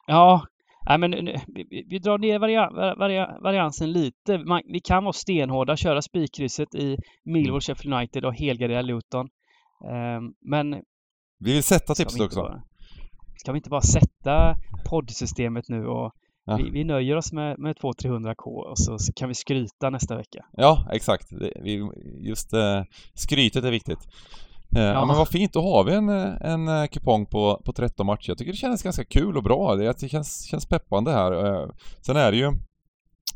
[0.07, 0.47] Ja,
[0.89, 4.39] nej men nu- vi, vi- vi drar ner varia, varia, variansen lite.
[4.39, 7.61] Man, vi kan vara stenhårda, köra spikkrysset i Millwall, Mm.
[7.61, 9.29] Sheffield United och helgardera Luton.
[9.91, 10.71] Ehm, men
[11.39, 12.41] Vi vill sätta tipset vi, också.
[12.41, 12.63] bara,
[13.37, 14.55] ska vi inte bara sätta
[14.91, 16.13] poddsystemet nu och
[16.45, 16.57] Ja.
[16.57, 20.45] Vi, vi nöjer oss med, med 200-300k och så, så kan vi skryta nästa vecka.
[20.53, 21.31] Ja, exakt.
[21.31, 21.91] Det, vi,
[22.29, 22.83] just eh,
[23.15, 23.99] skrytet är viktigt.
[24.77, 25.07] Eh, ja.
[25.07, 28.29] Men vad fint, då har vi en, eh, en eh, kupong på, på 13 matcher.
[28.31, 29.75] Jag tycker det känns ganska kul och bra.
[29.77, 31.33] Det, känns, känns peppande här.
[32.01, 32.53] Sen är det ju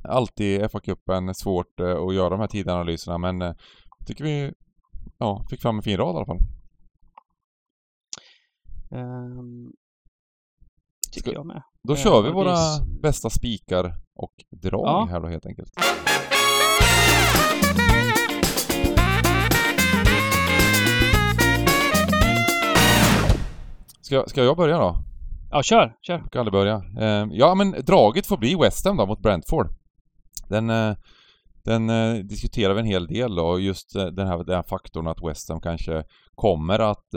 [0.05, 3.53] alltid FA-cupen svårt att göra de här tidanalyserna men eh,
[4.07, 4.53] tycker vi
[5.19, 6.39] ja, fick fram en fin rad i alla fall.
[8.91, 9.73] Ehm,
[11.13, 11.63] tycker Ska- jag med.
[11.83, 12.57] Då Eh, kör vi våra
[13.03, 14.33] bästa spikar och
[14.63, 15.09] drag Ja.
[15.11, 15.71] här då helt enkelt.
[24.07, 24.97] Ska, ska jag börja då?
[25.51, 26.19] Ja, kör, kör.
[26.19, 26.83] Jag kan aldrig börja.
[27.01, 29.69] Eh, ja, men draget får bli West Ham då mot Brentford.
[30.49, 30.97] Den, eh,
[31.65, 35.07] den eh, diskuterar vi en hel del då, och just den, här, den här faktorn
[35.07, 36.05] att West Ham kanske
[36.35, 37.11] kommer att...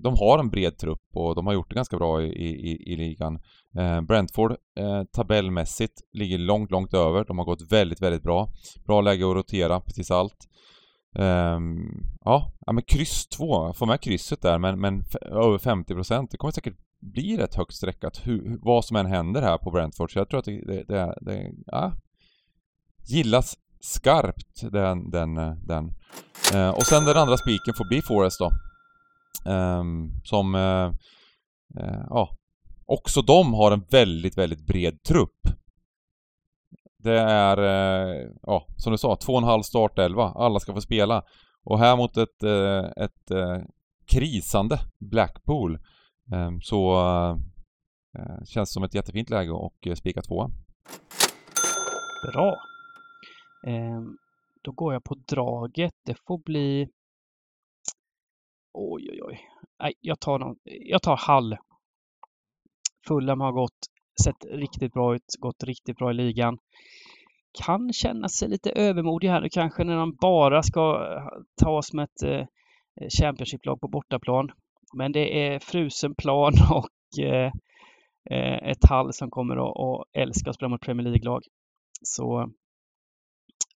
[0.00, 2.28] De har en bred trupp och de har gjort det ganska bra i,
[2.70, 3.38] i, i ligan.
[4.08, 4.56] Brentford
[5.12, 7.24] tabellmässigt ligger långt, långt över.
[7.24, 8.48] De har gått väldigt, väldigt bra.
[8.86, 10.36] Bra läge att rotera precis allt.
[11.14, 16.30] Um, ja, ja, men kryss 2, får med krysset där men, men över 50 procent.
[16.30, 20.12] Det kommer säkert bli rätt högt streckat hur, vad som än händer här på Brentford.
[20.12, 21.92] Så jag tror att det, det, det, det ja,
[23.06, 25.34] gillas skarpt den, den,
[25.66, 25.94] den.
[26.54, 28.50] Uh, och sen den andra spiken får bli Forest då.
[29.50, 30.86] Um, som, eh,
[31.82, 32.36] uh, ja,
[32.86, 35.40] också de har en väldigt, väldigt bred trupp.
[37.04, 40.24] Det är, eh, ja, som du sa, två och en halv startelva.
[40.24, 41.22] Alla ska få spela.
[41.64, 43.62] Och här mot ett, eh, ett eh,
[44.06, 45.74] krisande Blackpool
[46.32, 46.96] eh, så
[48.18, 50.50] eh, känns det som ett jättefint läge och eh, spika tvåa.
[52.32, 52.56] Bra.
[53.66, 54.02] Eh,
[54.62, 55.94] då går jag på draget.
[56.06, 56.88] Det får bli...
[58.72, 59.40] Oj, oj, oj.
[59.82, 60.56] Nej, jag tar, någon...
[60.64, 61.56] jag tar Hall.
[63.06, 63.78] Fulham har gått,
[64.24, 66.58] sett riktigt bra ut, gått riktigt bra i ligan.
[67.64, 71.92] Kan känna sig lite övermodig här nu kanske när de bara ska eh, ta oss
[71.92, 72.46] med ett eh,
[73.20, 74.50] Championship-lag på bortaplan.
[74.96, 77.52] Men det är frusen plan och eh,
[78.30, 81.42] eh, ett Hall som kommer att, att älska att spela mot Premier League-lag.
[82.02, 82.50] Så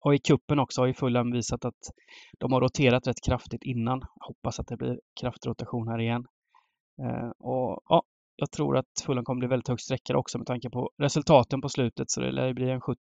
[0.01, 1.91] och i kuppen också har ju Fulham visat att
[2.39, 4.03] de har roterat rätt kraftigt innan.
[4.21, 6.27] Hoppas att det blir kraftrotation här igen.
[7.03, 8.03] Eh, och ja,
[8.41, 11.69] jag tror att Fulham kommer bli väldigt högt sträckare också med tanke på resultaten på
[11.69, 12.99] slutet så det lär bli en 70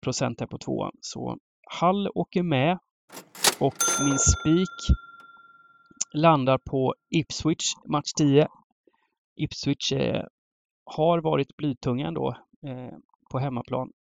[0.00, 0.92] procent här på tvåan.
[1.00, 1.38] Så
[1.80, 2.78] Hall åker med
[3.60, 3.74] och
[4.04, 4.96] min spik
[6.14, 8.48] landar på Ipswich match 10.
[9.36, 10.24] Ipswich eh,
[10.84, 12.36] har varit blytunga ändå
[12.66, 12.98] eh,
[13.30, 13.92] på hemmaplan.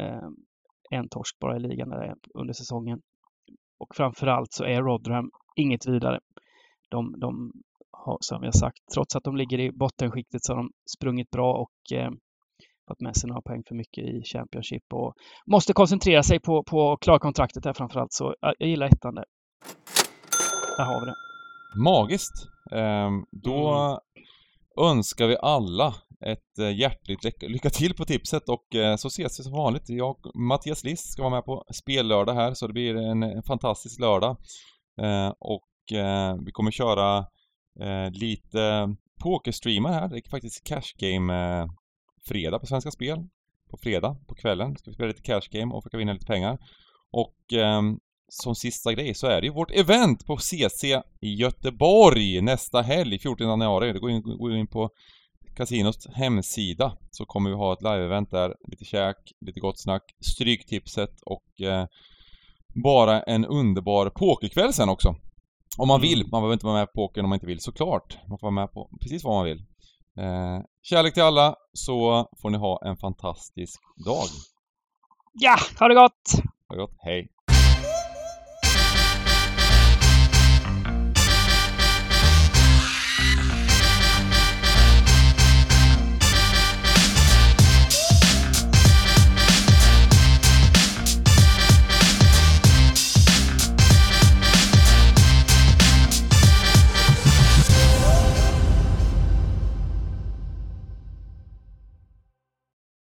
[0.00, 0.28] Eh,
[0.90, 3.00] en torsk bara i ligan där under säsongen.
[3.78, 6.20] Och framförallt så är Rotherham inget vidare.
[6.88, 7.52] De, de
[8.20, 11.96] som jag sagt, trots att de ligger i bottenskiktet så har de sprungit bra och
[11.98, 12.10] eh,
[12.88, 15.14] fått med sig några poäng för mycket i Championship och
[15.46, 18.12] måste koncentrera sig på, på att klara kontraktet här framförallt.
[18.12, 19.24] Så jag, gillar ettan där.
[20.76, 21.14] Där har vi det.
[21.82, 22.46] Magiskt!
[22.72, 23.98] Ehm, då
[24.80, 25.94] önskar vi alla
[26.26, 29.88] ett eh, hjärtligt lycka- lycka till på tipset och eh, så ses vi som vanligt.
[29.88, 34.00] Jag och Mattias List ska vara med på spellördag här så det blir en, fantastisk
[34.00, 34.36] lördag.
[35.00, 35.64] Eh, och
[36.44, 37.26] vi kommer köra
[37.80, 40.08] eh, lite pokerstreamar här.
[40.08, 41.66] Det är faktiskt cash game eh,
[42.28, 43.26] fredag på Svenska Spel.
[43.70, 46.58] På fredag på kvällen ska vi spela lite cash game och försöka vinna lite pengar.
[47.10, 47.82] Och eh,
[48.28, 50.84] som sista grej så är det ju vårt event på CC
[51.20, 53.92] i Göteborg nästa helg, 14 januari.
[53.92, 54.90] Det går in, går in på
[55.56, 58.54] Casinos hemsida så kommer vi ha ett live-event där.
[58.70, 61.86] Lite käk, lite gott snack, stryktipset och eh,
[62.82, 65.16] bara en underbar pokerkväll sen också.
[65.76, 66.20] Om man vill.
[66.20, 66.30] Mm.
[66.30, 68.18] Man behöver inte vara med på pokern om man inte vill, såklart.
[68.28, 69.58] Man får vara med på precis vad man vill.
[70.18, 74.26] Eh, kärlek till alla, så får ni ha en fantastisk dag.
[75.34, 76.32] Ja, ha det gott!
[76.68, 77.28] Ha det gott, hej!